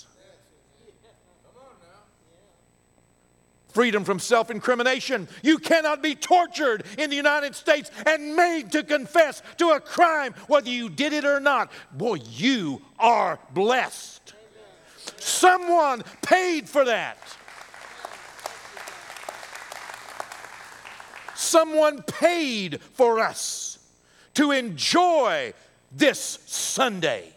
Freedom 3.74 4.04
from 4.04 4.18
self 4.18 4.50
incrimination. 4.50 5.28
You 5.42 5.58
cannot 5.58 6.02
be 6.02 6.14
tortured 6.14 6.84
in 6.96 7.10
the 7.10 7.16
United 7.16 7.54
States 7.54 7.90
and 8.06 8.34
made 8.34 8.72
to 8.72 8.82
confess 8.82 9.42
to 9.58 9.70
a 9.70 9.80
crime, 9.80 10.32
whether 10.46 10.70
you 10.70 10.88
did 10.88 11.12
it 11.12 11.24
or 11.24 11.40
not. 11.40 11.70
Boy, 11.92 12.18
you 12.30 12.80
are 12.98 13.38
blessed. 13.52 14.32
Someone 15.18 16.02
paid 16.22 16.68
for 16.68 16.84
that. 16.86 17.18
Someone 21.34 22.02
paid 22.02 22.80
for 22.80 23.20
us 23.20 23.78
to 24.34 24.52
enjoy 24.52 25.52
this 25.92 26.38
Sunday. 26.46 27.32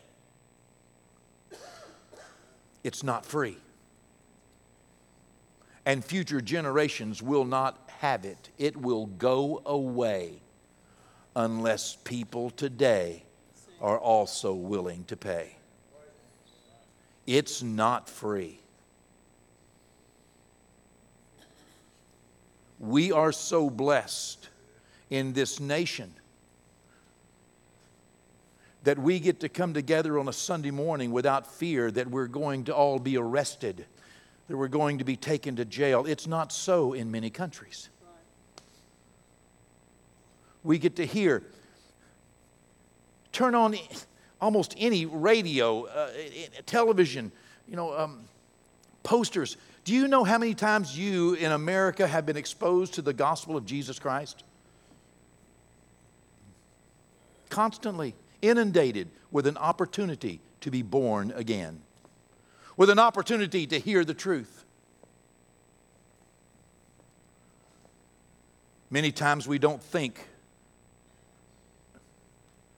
It's 2.84 3.04
not 3.04 3.26
free 3.26 3.58
and 5.88 6.04
future 6.04 6.42
generations 6.42 7.24
will 7.24 7.46
not 7.46 7.90
have 8.00 8.26
it. 8.26 8.50
It 8.58 8.76
will 8.76 9.06
go 9.06 9.62
away 9.66 10.42
unless 11.34 11.96
people 12.04 12.50
today 12.50 13.24
are 13.80 13.98
also 13.98 14.54
willing 14.54 15.06
to 15.06 15.16
pay. 15.16 15.56
It's 17.26 17.64
not 17.64 18.10
free. 18.10 18.60
We 22.80 23.14
are 23.14 23.32
so 23.32 23.70
blessed 23.70 24.50
in 25.10 25.32
this 25.32 25.62
nation 25.62 26.14
that 28.84 29.00
we 29.00 29.22
get 29.22 29.40
to 29.40 29.48
come 29.48 29.74
together 29.74 30.20
on 30.20 30.28
a 30.28 30.34
Sunday 30.34 30.72
morning 30.72 31.14
without 31.14 31.48
fear 31.48 31.90
that 31.92 32.10
we're 32.10 32.28
going 32.28 32.66
to 32.66 32.76
all 32.76 33.00
be 33.00 33.16
arrested, 33.16 33.86
that 34.48 34.58
we're 34.58 34.68
going 34.68 34.98
to 35.00 35.04
be 35.04 35.16
taken 35.16 35.56
to 35.58 35.66
jail. 35.66 36.06
It's 36.06 36.28
not 36.28 36.52
so 36.52 36.94
in 36.94 37.12
many 37.12 37.30
countries. 37.30 37.90
We 40.64 40.80
get 40.80 40.96
to 40.98 41.06
hear, 41.06 41.44
turn 43.32 43.56
on 43.56 43.76
almost 44.42 44.76
any 44.78 45.06
radio, 45.06 45.86
uh, 45.86 46.10
television, 46.66 47.32
you 47.68 47.76
know, 47.76 47.98
um, 47.98 48.22
posters. 49.04 49.58
Do 49.86 49.94
you 49.94 50.08
know 50.08 50.24
how 50.24 50.38
many 50.38 50.54
times 50.54 50.98
you 50.98 51.36
in 51.36 51.52
America 51.52 52.06
have 52.06 52.26
been 52.26 52.36
exposed 52.36 52.94
to 52.96 53.02
the 53.02 53.14
gospel 53.14 53.56
of 53.56 53.66
Jesus 53.66 54.00
Christ? 54.00 54.44
Constantly 57.50 58.14
inundated 58.42 59.08
with 59.32 59.48
an 59.48 59.58
opportunity 59.58 60.42
to 60.62 60.70
be 60.70 60.82
born 60.82 61.32
again, 61.36 61.82
with 62.78 62.92
an 62.92 63.00
opportunity 63.00 63.66
to 63.68 63.80
hear 63.80 64.06
the 64.06 64.14
truth. 64.14 64.64
Many 68.90 69.12
times 69.12 69.48
we 69.48 69.60
don't 69.60 69.84
think, 69.84 70.26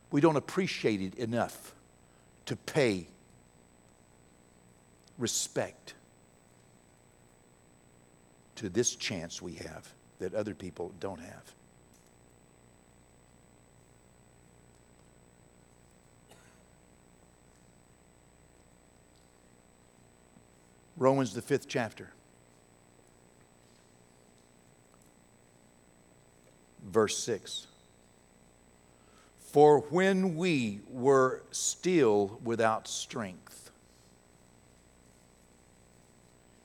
we 0.10 0.22
don't 0.22 0.38
appreciate 0.38 1.02
it 1.02 1.16
enough 1.16 1.76
to 2.46 2.56
pay 2.56 3.08
respect 5.20 5.94
to 8.56 8.70
this 8.70 8.96
chance 8.96 9.42
we 9.42 9.54
have 9.54 9.94
that 10.18 10.34
other 10.34 10.56
people 10.56 10.92
don't 11.00 11.20
have. 11.20 11.54
Romans, 21.00 21.34
the 21.34 21.42
fifth 21.42 21.68
chapter. 21.68 22.12
Verse 26.86 27.18
6. 27.18 27.68
For 29.40 29.80
when 29.80 30.36
we 30.36 30.82
were 30.90 31.42
still 31.52 32.40
without 32.44 32.88
strength, 32.88 33.72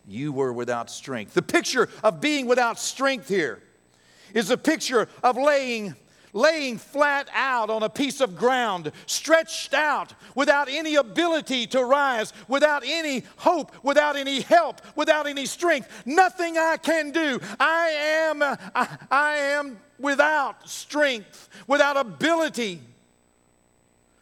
you 0.06 0.32
were 0.32 0.52
without 0.52 0.90
strength. 0.90 1.34
The 1.34 1.40
picture 1.40 1.88
of 2.02 2.20
being 2.20 2.46
without 2.46 2.78
strength 2.78 3.28
here 3.28 3.62
is 4.34 4.50
a 4.50 4.58
picture 4.58 5.08
of 5.22 5.36
laying 5.36 5.94
laying 6.34 6.76
flat 6.76 7.30
out 7.32 7.70
on 7.70 7.82
a 7.82 7.88
piece 7.88 8.20
of 8.20 8.36
ground, 8.36 8.92
stretched 9.06 9.72
out 9.72 10.12
without 10.34 10.68
any 10.68 10.96
ability 10.96 11.66
to 11.68 11.82
rise, 11.82 12.34
without 12.48 12.82
any 12.84 13.22
hope, 13.38 13.72
without 13.82 14.16
any 14.16 14.42
help, 14.42 14.82
without 14.96 15.26
any 15.26 15.46
strength. 15.46 15.88
Nothing 16.04 16.58
I 16.58 16.76
can 16.76 17.12
do. 17.12 17.40
I 17.58 17.88
am, 17.88 18.42
I, 18.42 18.98
I 19.10 19.36
am 19.36 19.78
without 19.98 20.68
strength, 20.68 21.48
without 21.66 21.96
ability. 21.96 22.80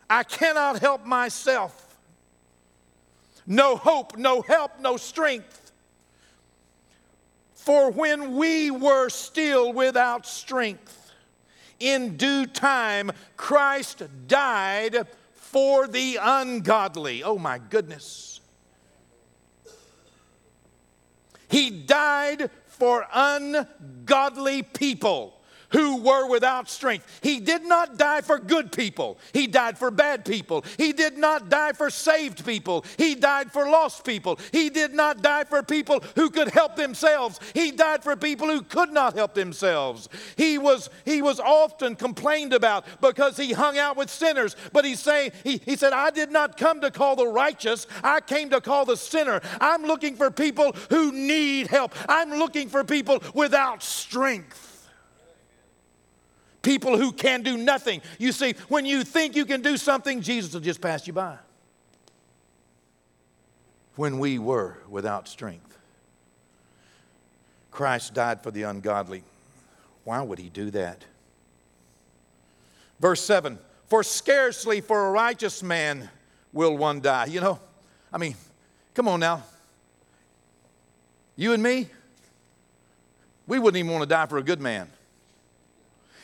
I 0.09 0.23
cannot 0.23 0.79
help 0.79 1.07
myself. 1.07 1.99
No 3.47 3.77
hope, 3.77 4.17
no 4.17 4.43
help, 4.43 4.79
no 4.81 4.97
strength. 4.99 5.73
For 7.55 7.91
when 7.91 8.37
we 8.37 8.71
were 8.71 9.09
still 9.09 9.73
without 9.73 10.27
strength, 10.27 11.02
in 11.83 12.17
due 12.17 12.47
time, 12.47 13.13
Christ 13.37 14.03
died 14.27 15.07
for 15.33 15.87
the 15.87 16.19
ungodly. 16.21 17.23
Oh 17.23 17.39
my 17.39 17.59
goodness. 17.59 18.41
He 21.49 21.71
died 21.71 22.51
for 22.67 23.07
ungodly 23.13 24.63
people 24.63 25.42
who 25.73 26.03
were 26.03 26.29
without 26.29 26.69
strength. 26.69 27.21
He 27.23 27.41
did 27.41 27.65
not 27.65 27.97
die 27.97 28.21
for 28.21 28.39
good 28.39 28.73
people, 28.73 29.19
He 29.33 29.47
died 29.47 29.79
for 29.79 29.91
bad 29.91 30.25
people. 30.25 30.65
He 30.77 30.93
did 30.93 31.19
not 31.19 31.49
die 31.49 31.73
for 31.73 31.91
saved 31.91 32.45
people, 32.45 32.85
He 32.97 33.15
died 33.15 33.53
for 33.53 33.69
lost 33.69 34.05
people. 34.05 34.39
He 34.53 34.71
did 34.71 34.95
not 34.95 35.23
die 35.23 35.45
for 35.45 35.63
people 35.63 36.03
who 36.17 36.31
could 36.31 36.49
help 36.49 36.77
themselves, 36.77 37.41
He 37.55 37.71
died 37.71 38.03
for 38.03 38.17
people 38.17 38.49
who 38.49 38.63
could 38.63 38.93
not 38.93 39.15
help 39.15 39.35
themselves. 39.35 40.09
He 40.37 40.59
was, 40.59 40.91
he 41.05 41.23
was 41.23 41.41
often 41.41 41.97
complained 41.97 42.53
about 42.53 42.85
because 43.01 43.37
he 43.37 43.53
hung 43.53 43.79
out 43.79 43.97
with 43.97 44.11
sinners, 44.11 44.57
but 44.73 44.85
he's 44.85 45.01
saying, 45.01 45.33
he, 45.45 45.59
he 45.59 45.77
said, 45.77 45.93
I 45.93 46.11
did 46.11 46.31
not 46.31 46.57
come 46.57 46.81
to 46.81 46.91
call 46.91 47.17
the 47.17 47.27
righteous, 47.27 47.87
I 48.03 48.21
came 48.21 48.51
to 48.51 48.61
call 48.61 48.85
the 48.85 48.97
sinner. 48.97 49.41
I'm 49.61 49.85
looking 49.85 50.17
for 50.17 50.31
people 50.31 50.73
who 50.91 51.13
need 51.13 51.69
help, 51.69 51.95
I'm 52.09 52.39
looking 52.39 52.69
for 52.69 52.85
people 52.85 53.23
without 53.35 53.83
strength 53.83 54.72
people 56.63 56.97
who 56.97 57.13
can 57.13 57.43
do 57.43 57.59
nothing. 57.59 58.01
You 58.19 58.33
see, 58.33 58.55
when 58.69 58.87
you 58.87 59.05
think 59.05 59.37
you 59.37 59.45
can 59.45 59.61
do 59.61 59.77
something, 59.77 60.23
Jesus 60.23 60.55
will 60.55 60.61
just 60.61 60.81
pass 60.81 61.07
you 61.07 61.13
by. 61.13 61.37
When 63.97 64.19
we 64.19 64.39
were 64.39 64.79
without 64.89 65.29
strength, 65.29 65.77
Christ 67.71 68.15
died 68.15 68.43
for 68.43 68.51
the 68.51 68.63
ungodly. 68.63 69.23
Why 70.05 70.23
would 70.23 70.39
he 70.39 70.49
do 70.49 70.71
that? 70.71 71.05
Verse 73.01 73.21
7 73.23 73.59
For 73.89 74.03
scarcely 74.03 74.81
for 74.81 75.09
a 75.09 75.11
righteous 75.11 75.63
man 75.63 76.09
will 76.53 76.77
one 76.77 77.01
die. 77.01 77.27
You 77.27 77.41
know, 77.41 77.61
I 78.13 78.19
mean, 78.19 78.37
come 78.95 79.09
on 79.09 79.21
now. 79.21 79.43
You 81.37 81.53
and 81.53 81.63
me, 81.63 81.89
we 83.47 83.59
wouldn't 83.59 83.79
even 83.79 83.91
want 83.91 84.03
to 84.03 84.09
die 84.09 84.27
for 84.27 84.39
a 84.39 84.43
good 84.43 84.61
man. 84.61 84.89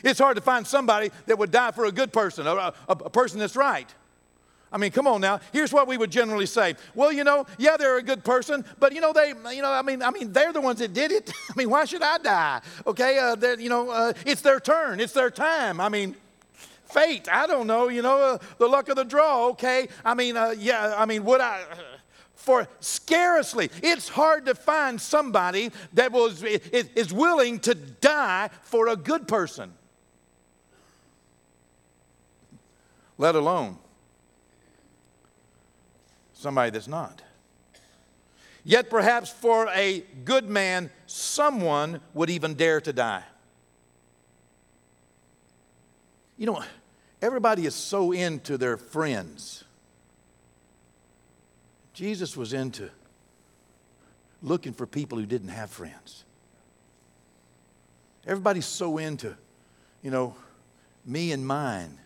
It's 0.03 0.19
hard 0.19 0.37
to 0.37 0.43
find 0.43 0.67
somebody 0.67 1.11
that 1.27 1.39
would 1.39 1.51
die 1.51 1.71
for 1.71 1.85
a 1.85 1.93
good 1.93 2.13
person, 2.13 2.47
a, 2.47 2.55
a, 2.55 2.75
a, 2.89 3.11
person 3.11 3.39
that's 3.39 3.57
right. 3.57 3.93
I 4.71 4.77
mean, 4.77 4.91
come 4.91 5.07
on 5.07 5.21
now. 5.21 5.41
Here's 5.53 5.73
what 5.73 5.87
we 5.89 5.97
would 5.97 6.11
generally 6.11 6.47
say. 6.47 6.75
Well, 6.95 7.11
you 7.11 7.25
know, 7.25 7.47
yeah, 7.57 7.77
they're 7.77 7.97
a 7.97 8.03
good 8.03 8.23
person, 8.23 8.65
but 8.79 8.93
you 8.95 9.01
know, 9.01 9.13
they, 9.13 9.29
you 9.55 9.63
know, 9.63 9.71
I 9.71 9.83
mean, 9.83 10.03
I 10.03 10.11
mean, 10.11 10.33
they're 10.33 10.53
the 10.53 10.61
ones 10.61 10.79
that 10.81 10.93
did 10.93 11.11
it. 11.11 11.33
I 11.51 11.53
mean, 11.57 11.71
why 11.71 11.85
should 11.87 12.03
I 12.03 12.19
die? 12.19 12.61
Okay, 12.87 13.19
uh, 13.19 13.37
you 13.59 13.71
know, 13.71 13.91
uh, 13.91 14.13
it's 14.27 14.43
their 14.43 14.61
turn, 14.61 15.01
it's 15.01 15.15
their 15.15 15.31
time. 15.31 15.81
I 15.81 15.89
mean, 15.89 16.15
fate. 16.89 17.29
I 17.31 17.47
don't 17.47 17.67
know. 17.67 17.89
You 17.89 18.03
know, 18.03 18.19
uh, 18.19 18.39
the 18.59 18.67
luck 18.67 18.89
of 18.89 18.97
the 18.97 19.05
draw. 19.05 19.49
Okay. 19.49 19.89
I 20.05 20.15
mean, 20.15 20.37
uh, 20.37 20.55
yeah. 20.59 20.95
I 20.97 21.07
mean, 21.07 21.25
would 21.25 21.41
I? 21.41 21.65
for 22.35 22.69
scarcely. 22.81 23.69
It's 23.83 24.09
hard 24.09 24.47
to 24.47 24.55
find 24.55 25.01
somebody 25.01 25.71
that 25.95 26.13
was, 26.13 26.43
is 26.43 27.13
willing 27.13 27.59
to 27.61 27.75
die 27.75 28.49
for 28.63 28.89
a 28.89 28.97
good 28.97 29.29
person. 29.29 29.73
Let 33.19 33.35
alone 33.35 33.77
somebody 36.33 36.71
that's 36.71 36.89
not. 36.89 37.21
Yet 38.65 38.91
perhaps 38.91 39.31
for 39.31 39.69
a 39.75 40.05
good 40.25 40.49
man, 40.49 40.91
someone 41.07 42.01
would 42.15 42.31
even 42.31 42.55
dare 42.55 42.81
to 42.81 42.93
die. 42.93 43.25
You 46.37 46.47
know, 46.47 46.63
everybody 47.21 47.67
is 47.67 47.75
so 47.75 48.13
into 48.13 48.57
their 48.57 48.77
friends. 48.77 49.65
Jesus 51.93 52.37
was 52.37 52.53
into 52.53 52.91
looking 54.41 54.73
for 54.73 54.87
people 54.87 55.19
who 55.19 55.27
didn't 55.27 55.49
have 55.49 55.71
friends. 55.71 56.25
Everybody's 58.27 58.67
so 58.67 58.99
into, 58.99 59.37
you 60.03 60.11
know, 60.11 60.37
me 61.05 61.33
and 61.33 61.45
mine. 61.45 61.99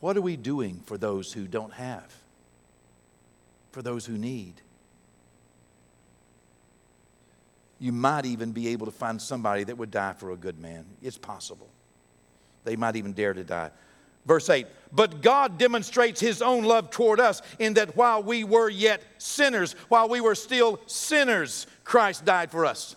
What 0.00 0.16
are 0.16 0.22
we 0.22 0.36
doing 0.36 0.80
for 0.86 0.96
those 0.96 1.32
who 1.32 1.46
don't 1.46 1.72
have? 1.72 2.14
For 3.72 3.82
those 3.82 4.06
who 4.06 4.16
need? 4.16 4.54
You 7.80 7.92
might 7.92 8.26
even 8.26 8.52
be 8.52 8.68
able 8.68 8.86
to 8.86 8.92
find 8.92 9.20
somebody 9.20 9.64
that 9.64 9.76
would 9.76 9.90
die 9.90 10.12
for 10.14 10.32
a 10.32 10.36
good 10.36 10.58
man. 10.58 10.84
It's 11.02 11.18
possible. 11.18 11.68
They 12.64 12.76
might 12.76 12.96
even 12.96 13.12
dare 13.12 13.34
to 13.34 13.44
die. 13.44 13.70
Verse 14.26 14.50
8, 14.50 14.66
but 14.92 15.22
God 15.22 15.56
demonstrates 15.56 16.20
his 16.20 16.42
own 16.42 16.64
love 16.64 16.90
toward 16.90 17.18
us 17.18 17.40
in 17.58 17.74
that 17.74 17.96
while 17.96 18.22
we 18.22 18.44
were 18.44 18.68
yet 18.68 19.02
sinners, 19.16 19.72
while 19.88 20.08
we 20.08 20.20
were 20.20 20.34
still 20.34 20.80
sinners, 20.84 21.66
Christ 21.82 22.26
died 22.26 22.50
for 22.50 22.66
us. 22.66 22.94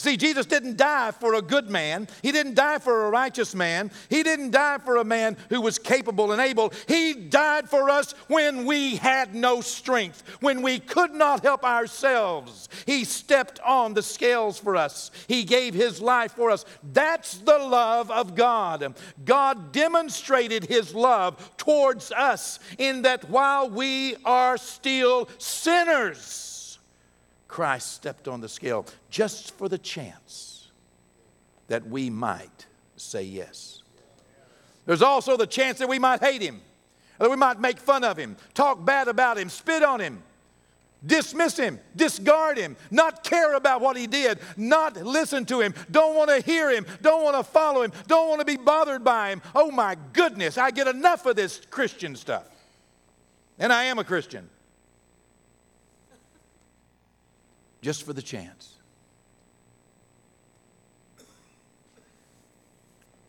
See, 0.00 0.16
Jesus 0.16 0.46
didn't 0.46 0.78
die 0.78 1.10
for 1.10 1.34
a 1.34 1.42
good 1.42 1.68
man. 1.68 2.08
He 2.22 2.32
didn't 2.32 2.54
die 2.54 2.78
for 2.78 3.04
a 3.04 3.10
righteous 3.10 3.54
man. 3.54 3.90
He 4.08 4.22
didn't 4.22 4.50
die 4.50 4.78
for 4.78 4.96
a 4.96 5.04
man 5.04 5.36
who 5.50 5.60
was 5.60 5.78
capable 5.78 6.32
and 6.32 6.40
able. 6.40 6.72
He 6.88 7.12
died 7.12 7.68
for 7.68 7.90
us 7.90 8.14
when 8.26 8.64
we 8.64 8.96
had 8.96 9.34
no 9.34 9.60
strength, 9.60 10.22
when 10.40 10.62
we 10.62 10.78
could 10.78 11.12
not 11.12 11.42
help 11.42 11.64
ourselves. 11.64 12.70
He 12.86 13.04
stepped 13.04 13.60
on 13.60 13.92
the 13.92 14.02
scales 14.02 14.58
for 14.58 14.74
us. 14.74 15.10
He 15.28 15.44
gave 15.44 15.74
his 15.74 16.00
life 16.00 16.32
for 16.32 16.50
us. 16.50 16.64
That's 16.94 17.36
the 17.36 17.58
love 17.58 18.10
of 18.10 18.34
God. 18.34 18.94
God 19.26 19.70
demonstrated 19.70 20.64
his 20.64 20.94
love 20.94 21.54
towards 21.58 22.10
us 22.10 22.58
in 22.78 23.02
that 23.02 23.28
while 23.28 23.68
we 23.68 24.16
are 24.24 24.56
still 24.56 25.28
sinners, 25.36 26.49
Christ 27.50 27.94
stepped 27.94 28.28
on 28.28 28.40
the 28.40 28.48
scale 28.48 28.86
just 29.10 29.58
for 29.58 29.68
the 29.68 29.76
chance 29.76 30.68
that 31.66 31.84
we 31.84 32.08
might 32.08 32.66
say 32.96 33.24
yes. 33.24 33.82
There's 34.86 35.02
also 35.02 35.36
the 35.36 35.48
chance 35.48 35.78
that 35.78 35.88
we 35.88 35.98
might 35.98 36.20
hate 36.20 36.42
him, 36.42 36.60
that 37.18 37.28
we 37.28 37.34
might 37.36 37.60
make 37.60 37.80
fun 37.80 38.04
of 38.04 38.16
him, 38.16 38.36
talk 38.54 38.84
bad 38.84 39.08
about 39.08 39.36
him, 39.36 39.48
spit 39.48 39.82
on 39.82 40.00
him, 40.00 40.22
dismiss 41.04 41.56
him, 41.56 41.80
discard 41.96 42.56
him, 42.56 42.76
not 42.88 43.24
care 43.24 43.54
about 43.54 43.80
what 43.80 43.96
he 43.96 44.06
did, 44.06 44.38
not 44.56 44.96
listen 44.96 45.44
to 45.46 45.60
him, 45.60 45.74
don't 45.90 46.14
want 46.14 46.30
to 46.30 46.40
hear 46.40 46.70
him, 46.70 46.86
don't 47.02 47.24
want 47.24 47.36
to 47.36 47.42
follow 47.42 47.82
him, 47.82 47.92
don't 48.06 48.28
want 48.28 48.38
to 48.38 48.44
be 48.44 48.56
bothered 48.58 49.02
by 49.02 49.30
him. 49.30 49.42
Oh 49.56 49.72
my 49.72 49.96
goodness, 50.12 50.56
I 50.56 50.70
get 50.70 50.86
enough 50.86 51.26
of 51.26 51.34
this 51.34 51.60
Christian 51.68 52.14
stuff. 52.14 52.44
And 53.58 53.72
I 53.72 53.84
am 53.84 53.98
a 53.98 54.04
Christian. 54.04 54.48
Just 57.80 58.04
for 58.04 58.12
the 58.12 58.22
chance. 58.22 58.76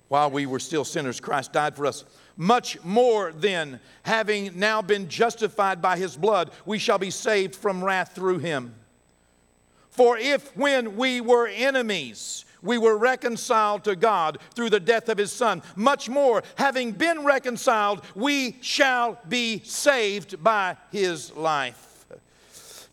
While 0.07 0.31
we 0.31 0.45
were 0.45 0.59
still 0.59 0.83
sinners, 0.83 1.21
Christ 1.21 1.53
died 1.53 1.75
for 1.75 1.85
us. 1.85 2.03
Much 2.35 2.83
more 2.83 3.31
then, 3.31 3.79
having 4.03 4.59
now 4.59 4.81
been 4.81 5.07
justified 5.07 5.81
by 5.81 5.95
his 5.95 6.17
blood, 6.17 6.51
we 6.65 6.79
shall 6.79 6.97
be 6.97 7.11
saved 7.11 7.55
from 7.55 7.83
wrath 7.83 8.13
through 8.13 8.39
him. 8.39 8.75
For 9.89 10.17
if 10.17 10.55
when 10.57 10.97
we 10.97 11.21
were 11.21 11.47
enemies, 11.47 12.45
we 12.61 12.77
were 12.77 12.97
reconciled 12.97 13.83
to 13.85 13.95
God 13.95 14.37
through 14.53 14.69
the 14.69 14.79
death 14.79 15.09
of 15.09 15.17
his 15.17 15.31
son, 15.31 15.61
much 15.75 16.09
more, 16.09 16.43
having 16.55 16.91
been 16.91 17.23
reconciled, 17.23 18.01
we 18.15 18.57
shall 18.61 19.17
be 19.27 19.61
saved 19.63 20.43
by 20.43 20.77
his 20.91 21.33
life. 21.35 21.90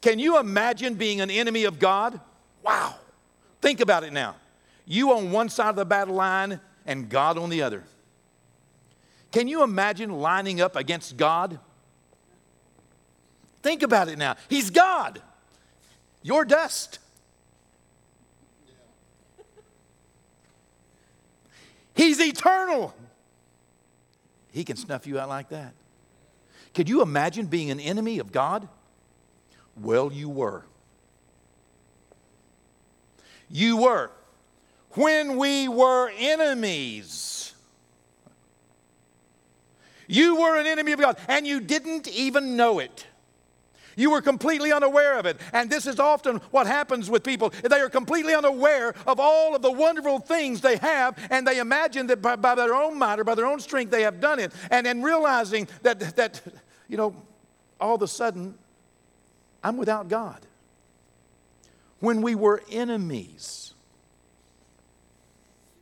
Can 0.00 0.18
you 0.18 0.38
imagine 0.38 0.94
being 0.94 1.20
an 1.20 1.30
enemy 1.30 1.64
of 1.64 1.78
God? 1.78 2.20
Wow. 2.62 2.94
Think 3.60 3.80
about 3.80 4.04
it 4.04 4.12
now. 4.12 4.36
You 4.86 5.12
on 5.12 5.32
one 5.32 5.48
side 5.48 5.70
of 5.70 5.76
the 5.76 5.84
battle 5.84 6.14
line 6.14 6.60
and 6.86 7.08
God 7.08 7.36
on 7.36 7.50
the 7.50 7.62
other. 7.62 7.84
Can 9.32 9.48
you 9.48 9.62
imagine 9.62 10.10
lining 10.20 10.60
up 10.60 10.76
against 10.76 11.16
God? 11.16 11.58
Think 13.62 13.82
about 13.82 14.08
it 14.08 14.18
now. 14.18 14.36
He's 14.48 14.70
God. 14.70 15.20
You're 16.22 16.44
dust. 16.44 16.98
He's 21.94 22.20
eternal. 22.20 22.94
He 24.52 24.64
can 24.64 24.76
snuff 24.76 25.06
you 25.06 25.18
out 25.18 25.28
like 25.28 25.48
that. 25.48 25.74
Could 26.72 26.88
you 26.88 27.02
imagine 27.02 27.46
being 27.46 27.70
an 27.70 27.80
enemy 27.80 28.20
of 28.20 28.30
God? 28.30 28.68
Well, 29.80 30.12
you 30.12 30.28
were. 30.28 30.64
You 33.50 33.78
were. 33.78 34.10
When 34.90 35.36
we 35.36 35.68
were 35.68 36.10
enemies, 36.18 37.54
you 40.06 40.36
were 40.36 40.58
an 40.58 40.66
enemy 40.66 40.92
of 40.92 41.00
God 41.00 41.18
and 41.28 41.46
you 41.46 41.60
didn't 41.60 42.08
even 42.08 42.56
know 42.56 42.78
it. 42.78 43.06
You 43.94 44.12
were 44.12 44.22
completely 44.22 44.72
unaware 44.72 45.18
of 45.18 45.26
it. 45.26 45.38
And 45.52 45.68
this 45.68 45.84
is 45.84 45.98
often 45.98 46.36
what 46.52 46.68
happens 46.68 47.10
with 47.10 47.24
people. 47.24 47.50
They 47.50 47.80
are 47.80 47.90
completely 47.90 48.32
unaware 48.32 48.94
of 49.08 49.18
all 49.18 49.56
of 49.56 49.62
the 49.62 49.72
wonderful 49.72 50.20
things 50.20 50.60
they 50.60 50.76
have, 50.76 51.18
and 51.30 51.44
they 51.44 51.58
imagine 51.58 52.06
that 52.06 52.22
by, 52.22 52.36
by 52.36 52.54
their 52.54 52.74
own 52.74 52.96
might 52.96 53.18
or 53.18 53.24
by 53.24 53.34
their 53.34 53.46
own 53.46 53.58
strength 53.58 53.90
they 53.90 54.02
have 54.02 54.20
done 54.20 54.38
it. 54.38 54.52
And 54.70 54.86
then 54.86 55.02
realizing 55.02 55.66
that, 55.82 56.14
that, 56.14 56.40
you 56.86 56.96
know, 56.96 57.12
all 57.80 57.96
of 57.96 58.02
a 58.02 58.06
sudden 58.06 58.54
I'm 59.62 59.76
without 59.76 60.08
God. 60.08 60.46
When 62.00 62.22
we 62.22 62.34
were 62.34 62.62
enemies, 62.70 63.74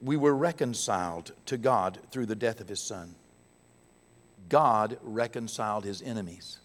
we 0.00 0.16
were 0.16 0.34
reconciled 0.34 1.32
to 1.46 1.58
God 1.58 1.98
through 2.10 2.26
the 2.26 2.34
death 2.34 2.60
of 2.60 2.68
His 2.68 2.80
Son. 2.80 3.14
God 4.48 4.98
reconciled 5.02 5.84
His 5.84 6.00
enemies. 6.00 6.58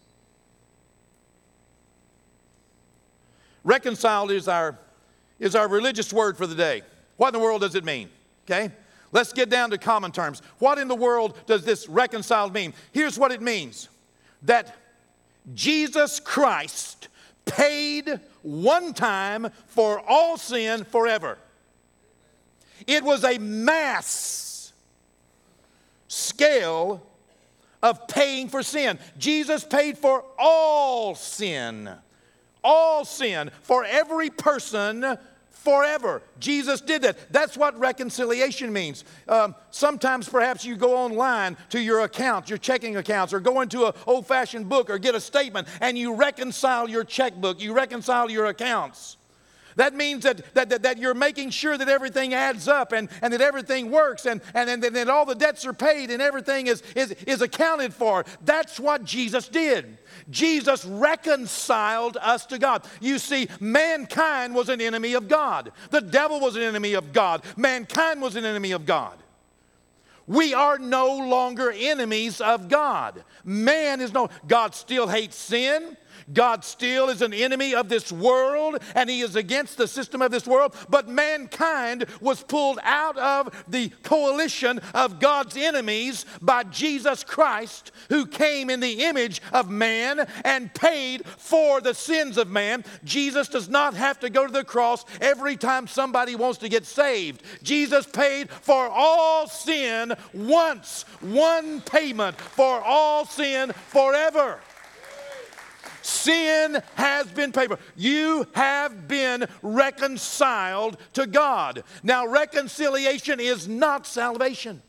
Reconciled 3.63 4.31
is 4.31 4.47
our, 4.47 4.77
is 5.39 5.55
our 5.55 5.67
religious 5.67 6.11
word 6.11 6.37
for 6.37 6.47
the 6.47 6.55
day. 6.55 6.81
What 7.17 7.29
in 7.29 7.33
the 7.33 7.39
world 7.39 7.61
does 7.61 7.75
it 7.75 7.83
mean? 7.83 8.09
Okay? 8.45 8.71
Let's 9.11 9.33
get 9.33 9.49
down 9.49 9.69
to 9.71 9.77
common 9.77 10.11
terms. 10.11 10.41
What 10.59 10.77
in 10.77 10.87
the 10.87 10.95
world 10.95 11.37
does 11.45 11.63
this 11.63 11.87
reconciled 11.89 12.53
mean? 12.53 12.73
Here's 12.91 13.19
what 13.19 13.31
it 13.31 13.41
means 13.41 13.89
that 14.43 14.75
Jesus 15.53 16.19
Christ 16.19 17.07
paid 17.45 18.19
one 18.41 18.93
time 18.93 19.49
for 19.67 20.01
all 20.07 20.37
sin 20.37 20.83
forever. 20.83 21.37
It 22.87 23.03
was 23.03 23.23
a 23.23 23.37
mass 23.37 24.73
scale 26.07 27.05
of 27.81 28.07
paying 28.07 28.47
for 28.47 28.63
sin. 28.63 28.99
Jesus 29.17 29.63
paid 29.63 29.97
for 29.97 30.23
all 30.37 31.15
sin, 31.15 31.89
all 32.63 33.05
sin 33.05 33.51
for 33.61 33.83
every 33.83 34.29
person 34.29 35.17
forever. 35.63 36.23
Jesus 36.39 36.81
did 36.81 37.03
that. 37.03 37.17
That's 37.31 37.55
what 37.55 37.77
reconciliation 37.79 38.73
means. 38.73 39.03
Um, 39.27 39.53
sometimes 39.69 40.27
perhaps 40.27 40.65
you 40.65 40.75
go 40.75 40.97
online 40.97 41.55
to 41.69 41.79
your 41.79 42.01
accounts, 42.01 42.49
your 42.49 42.57
checking 42.57 42.97
accounts, 42.97 43.31
or 43.31 43.39
go 43.39 43.61
into 43.61 43.85
an 43.85 43.93
old 44.07 44.25
fashioned 44.25 44.67
book 44.67 44.89
or 44.89 44.97
get 44.97 45.13
a 45.13 45.19
statement 45.19 45.67
and 45.79 45.97
you 45.97 46.15
reconcile 46.15 46.89
your 46.89 47.03
checkbook, 47.03 47.61
you 47.61 47.73
reconcile 47.73 48.29
your 48.31 48.47
accounts. 48.47 49.17
That 49.75 49.93
means 49.93 50.23
that, 50.23 50.53
that, 50.53 50.69
that, 50.69 50.83
that, 50.83 50.97
you're 50.97 51.13
making 51.13 51.51
sure 51.51 51.77
that 51.77 51.89
everything 51.89 52.33
adds 52.33 52.67
up 52.67 52.91
and, 52.91 53.09
and 53.21 53.33
that 53.33 53.41
everything 53.41 53.91
works 53.91 54.25
and, 54.25 54.41
and, 54.53 54.69
and 54.69 54.83
that 54.83 55.09
all 55.09 55.25
the 55.25 55.35
debts 55.35 55.65
are 55.65 55.73
paid 55.73 56.11
and 56.11 56.21
everything 56.21 56.67
is, 56.67 56.81
is, 56.95 57.11
is 57.25 57.41
accounted 57.41 57.93
for. 57.93 58.25
That's 58.43 58.79
what 58.79 59.03
Jesus 59.03 59.47
did. 59.47 59.97
Jesus 60.29 60.85
reconciled 60.85 62.17
us 62.17 62.45
to 62.47 62.57
God. 62.59 62.85
You 62.99 63.19
see, 63.19 63.47
mankind 63.59 64.53
was 64.53 64.69
an 64.69 64.81
enemy 64.81 65.13
of 65.13 65.27
God, 65.27 65.71
the 65.89 66.01
devil 66.01 66.39
was 66.39 66.55
an 66.55 66.63
enemy 66.63 66.93
of 66.93 67.13
God, 67.13 67.43
mankind 67.57 68.21
was 68.21 68.35
an 68.35 68.45
enemy 68.45 68.71
of 68.71 68.85
God. 68.85 69.17
We 70.27 70.53
are 70.53 70.77
no 70.77 71.17
longer 71.17 71.73
enemies 71.75 72.39
of 72.39 72.69
God. 72.69 73.23
Man 73.43 73.99
is 73.99 74.13
no, 74.13 74.29
God 74.47 74.75
still 74.75 75.07
hates 75.07 75.35
sin. 75.35 75.97
God 76.33 76.63
still 76.63 77.09
is 77.09 77.21
an 77.21 77.33
enemy 77.33 77.75
of 77.75 77.89
this 77.89 78.11
world 78.11 78.81
and 78.95 79.09
he 79.09 79.21
is 79.21 79.35
against 79.35 79.77
the 79.77 79.87
system 79.87 80.21
of 80.21 80.31
this 80.31 80.47
world, 80.47 80.75
but 80.89 81.07
mankind 81.07 82.05
was 82.19 82.43
pulled 82.43 82.79
out 82.83 83.17
of 83.17 83.63
the 83.67 83.89
coalition 84.03 84.79
of 84.93 85.19
God's 85.19 85.57
enemies 85.57 86.25
by 86.41 86.63
Jesus 86.63 87.23
Christ, 87.23 87.91
who 88.09 88.25
came 88.25 88.69
in 88.69 88.79
the 88.79 89.03
image 89.03 89.41
of 89.51 89.69
man 89.69 90.27
and 90.43 90.73
paid 90.73 91.25
for 91.25 91.81
the 91.81 91.93
sins 91.93 92.37
of 92.37 92.49
man. 92.49 92.83
Jesus 93.03 93.47
does 93.47 93.69
not 93.69 93.93
have 93.93 94.19
to 94.19 94.29
go 94.29 94.45
to 94.45 94.53
the 94.53 94.63
cross 94.63 95.05
every 95.19 95.57
time 95.57 95.87
somebody 95.87 96.35
wants 96.35 96.59
to 96.59 96.69
get 96.69 96.85
saved. 96.85 97.43
Jesus 97.63 98.05
paid 98.05 98.49
for 98.49 98.87
all 98.87 99.47
sin 99.47 100.13
once, 100.33 101.03
one 101.21 101.81
payment 101.81 102.39
for 102.39 102.81
all 102.81 103.25
sin 103.25 103.71
forever. 103.89 104.59
Sin 106.01 106.81
has 106.95 107.27
been 107.27 107.51
paid 107.51 107.69
for. 107.69 107.79
You 107.95 108.47
have 108.53 109.07
been 109.07 109.47
reconciled 109.61 110.97
to 111.13 111.27
God. 111.27 111.83
Now, 112.03 112.27
reconciliation 112.27 113.39
is 113.39 113.67
not 113.67 114.05
salvation. 114.07 114.81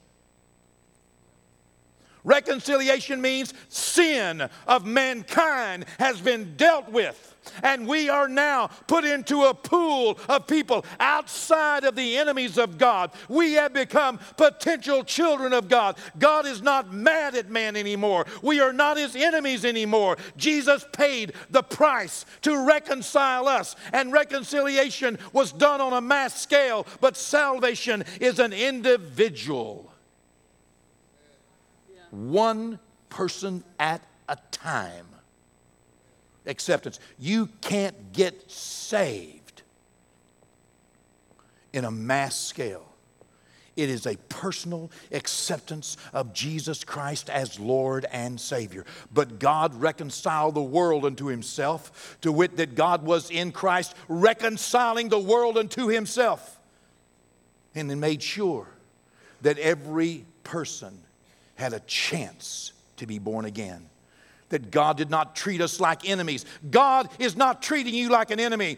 Reconciliation 2.24 3.20
means 3.20 3.52
sin 3.68 4.48
of 4.66 4.87
mankind 4.87 5.87
has 5.98 6.20
been 6.20 6.56
dealt 6.56 6.88
with. 6.88 7.28
And 7.64 7.88
we 7.88 8.08
are 8.08 8.28
now 8.28 8.68
put 8.87 9.04
into 9.04 9.44
a 9.44 9.54
pool 9.54 10.18
of 10.28 10.46
people 10.46 10.85
outside 11.00 11.82
of 11.82 11.96
the 11.96 12.16
enemies 12.16 12.56
of 12.56 12.78
God. 12.78 13.11
We 13.28 13.54
have 13.54 13.72
become 13.72 14.20
potential 14.37 15.02
children 15.02 15.52
of 15.52 15.68
God. 15.68 15.96
God 16.20 16.46
is 16.46 16.62
not 16.62 16.92
mad 16.92 17.35
at 17.35 17.50
man 17.50 17.74
anymore. 17.74 18.26
We 18.42 18.61
are 18.61 18.72
not 18.72 18.96
his 18.96 19.16
enemies 19.16 19.64
anymore. 19.64 20.18
Jesus 20.37 20.85
paid 20.92 21.32
the 21.50 21.64
price 21.64 22.24
to 22.42 22.64
reconcile 22.64 23.48
us, 23.48 23.74
and 23.92 24.12
reconciliation 24.12 25.18
was 25.32 25.50
done 25.50 25.80
on 25.80 25.92
a 25.92 26.00
mass 26.00 26.40
scale, 26.40 26.87
but 27.00 27.16
salvation 27.16 28.04
is 28.20 28.38
an 28.38 28.52
individual 28.52 29.91
one 32.12 32.79
person 33.09 33.64
at 33.81 34.03
a 34.29 34.37
time. 34.53 35.07
Acceptance. 36.46 37.01
You 37.18 37.48
can't 37.61 38.12
get 38.12 38.51
saved 38.51 39.62
in 41.72 41.85
a 41.85 41.90
mass 41.90 42.37
scale. 42.37 42.87
It 43.75 43.88
is 43.88 44.07
a 44.07 44.16
personal 44.29 44.90
acceptance 45.12 45.96
of 46.12 46.35
Jesus 46.35 46.85
Christ 46.85 47.31
as 47.31 47.59
Lord 47.59 48.05
and 48.12 48.38
Savior. 48.38 48.85
But 49.12 49.38
God 49.38 49.75
reconciled 49.75 50.55
the 50.55 50.62
world 50.62 51.07
unto 51.07 51.27
Himself, 51.27 52.18
to 52.20 52.31
wit, 52.31 52.59
that 52.59 52.75
God 52.75 53.03
was 53.03 53.31
in 53.31 53.51
Christ 53.51 53.94
reconciling 54.09 55.09
the 55.09 55.18
world 55.18 55.57
unto 55.57 55.87
Himself, 55.87 56.61
and 57.75 57.88
then 57.88 57.98
made 57.98 58.22
sure 58.22 58.68
that 59.40 59.59
every 59.59 60.27
person 60.44 60.98
had 61.62 61.72
a 61.72 61.81
chance 61.81 62.72
to 62.96 63.07
be 63.07 63.18
born 63.18 63.44
again. 63.44 63.88
That 64.51 64.70
God 64.70 64.98
did 64.98 65.09
not 65.09 65.35
treat 65.35 65.62
us 65.62 65.81
like 65.81 66.07
enemies. 66.07 66.44
God 66.70 67.09
is 67.18 67.37
not 67.37 67.62
treating 67.62 67.94
you 67.94 68.11
like 68.11 68.31
an 68.31 68.38
enemy. 68.38 68.77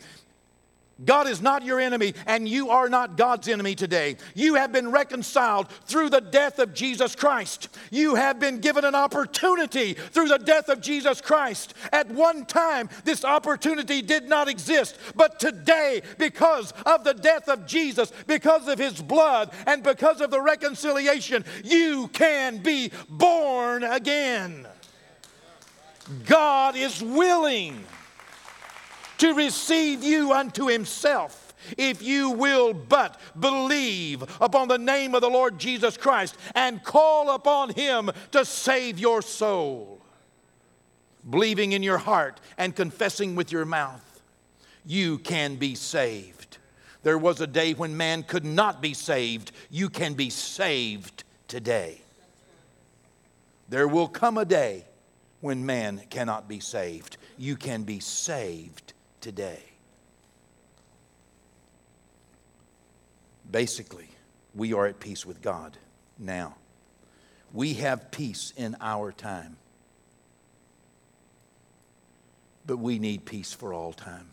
God 1.02 1.26
is 1.26 1.42
not 1.42 1.64
your 1.64 1.80
enemy, 1.80 2.14
and 2.26 2.48
you 2.48 2.70
are 2.70 2.88
not 2.88 3.16
God's 3.16 3.48
enemy 3.48 3.74
today. 3.74 4.16
You 4.34 4.54
have 4.54 4.70
been 4.70 4.92
reconciled 4.92 5.68
through 5.86 6.10
the 6.10 6.20
death 6.20 6.60
of 6.60 6.72
Jesus 6.72 7.16
Christ. 7.16 7.68
You 7.90 8.14
have 8.14 8.38
been 8.38 8.60
given 8.60 8.84
an 8.84 8.94
opportunity 8.94 9.94
through 9.94 10.28
the 10.28 10.38
death 10.38 10.68
of 10.68 10.80
Jesus 10.80 11.20
Christ. 11.20 11.74
At 11.92 12.08
one 12.10 12.46
time, 12.46 12.88
this 13.04 13.24
opportunity 13.24 14.02
did 14.02 14.28
not 14.28 14.48
exist, 14.48 14.96
but 15.16 15.40
today, 15.40 16.02
because 16.16 16.72
of 16.86 17.02
the 17.02 17.14
death 17.14 17.48
of 17.48 17.66
Jesus, 17.66 18.12
because 18.28 18.68
of 18.68 18.78
his 18.78 19.02
blood, 19.02 19.50
and 19.66 19.82
because 19.82 20.20
of 20.20 20.30
the 20.30 20.40
reconciliation, 20.40 21.44
you 21.64 22.06
can 22.08 22.58
be 22.58 22.92
born 23.08 23.82
again. 23.82 24.64
God 26.26 26.76
is 26.76 27.02
willing 27.02 27.84
to 29.18 29.34
receive 29.34 30.02
you 30.02 30.32
unto 30.32 30.68
himself 30.68 31.44
if 31.76 32.02
you 32.02 32.30
will 32.30 32.74
but 32.74 33.18
believe 33.38 34.22
upon 34.40 34.68
the 34.68 34.78
name 34.78 35.14
of 35.14 35.20
the 35.20 35.30
Lord 35.30 35.58
Jesus 35.58 35.96
Christ 35.96 36.36
and 36.54 36.82
call 36.82 37.34
upon 37.34 37.70
him 37.70 38.10
to 38.32 38.44
save 38.44 38.98
your 38.98 39.22
soul. 39.22 40.00
Believing 41.28 41.72
in 41.72 41.82
your 41.82 41.98
heart 41.98 42.40
and 42.58 42.76
confessing 42.76 43.34
with 43.34 43.50
your 43.50 43.64
mouth, 43.64 44.22
you 44.84 45.18
can 45.18 45.56
be 45.56 45.74
saved. 45.74 46.58
There 47.02 47.18
was 47.18 47.40
a 47.40 47.46
day 47.46 47.72
when 47.72 47.96
man 47.96 48.22
could 48.22 48.44
not 48.44 48.82
be 48.82 48.94
saved. 48.94 49.52
You 49.70 49.88
can 49.88 50.14
be 50.14 50.30
saved 50.30 51.24
today. 51.48 52.00
There 53.68 53.88
will 53.88 54.08
come 54.08 54.36
a 54.36 54.44
day 54.44 54.84
when 55.40 55.64
man 55.64 56.02
cannot 56.10 56.48
be 56.48 56.60
saved. 56.60 57.16
You 57.38 57.56
can 57.56 57.84
be 57.84 58.00
saved 58.00 58.93
today. 59.24 59.62
Basically, 63.50 64.08
we 64.54 64.74
are 64.74 64.86
at 64.86 65.00
peace 65.00 65.24
with 65.24 65.40
God 65.40 65.78
now. 66.18 66.56
We 67.54 67.74
have 67.74 68.10
peace 68.10 68.52
in 68.54 68.76
our 68.82 69.12
time. 69.12 69.56
But 72.66 72.76
we 72.76 72.98
need 72.98 73.24
peace 73.24 73.54
for 73.54 73.72
all 73.72 73.94
time. 73.94 74.28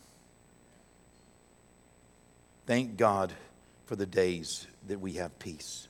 Thank 2.66 2.98
God 2.98 3.32
for 3.86 3.96
the 3.96 4.06
days 4.06 4.68
that 4.88 5.00
we 5.00 5.14
have 5.14 5.40
peace. 5.40 5.88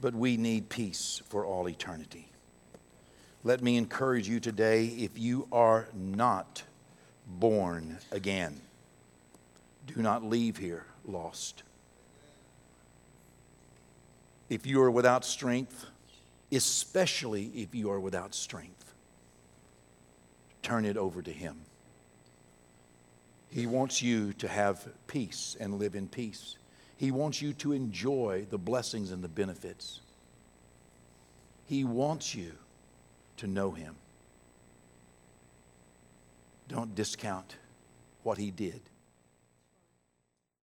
But 0.00 0.14
we 0.14 0.36
need 0.36 0.68
peace 0.68 1.20
for 1.28 1.44
all 1.44 1.68
eternity. 1.68 2.28
Let 3.42 3.60
me 3.60 3.76
encourage 3.76 4.28
you 4.28 4.38
today 4.38 4.86
if 4.86 5.18
you 5.18 5.48
are 5.50 5.88
not 5.92 6.62
born 7.28 7.98
again. 8.10 8.60
Do 9.86 10.02
not 10.02 10.24
leave 10.24 10.56
here 10.56 10.84
lost. 11.04 11.62
If 14.48 14.66
you 14.66 14.80
are 14.82 14.90
without 14.90 15.24
strength, 15.24 15.86
especially 16.50 17.46
if 17.54 17.74
you 17.74 17.90
are 17.90 18.00
without 18.00 18.34
strength, 18.34 18.94
turn 20.62 20.84
it 20.84 20.96
over 20.96 21.22
to 21.22 21.32
Him. 21.32 21.56
He 23.50 23.66
wants 23.66 24.02
you 24.02 24.32
to 24.34 24.48
have 24.48 24.88
peace 25.06 25.56
and 25.58 25.78
live 25.78 25.94
in 25.94 26.08
peace. 26.08 26.56
He 26.96 27.10
wants 27.10 27.40
you 27.40 27.52
to 27.54 27.72
enjoy 27.72 28.46
the 28.50 28.58
blessings 28.58 29.10
and 29.10 29.22
the 29.22 29.28
benefits. 29.28 30.00
He 31.66 31.84
wants 31.84 32.34
you 32.34 32.52
to 33.38 33.46
know 33.46 33.70
Him. 33.70 33.94
Don't 36.68 36.94
discount 36.94 37.56
what 38.22 38.38
he 38.38 38.50
did. 38.50 38.82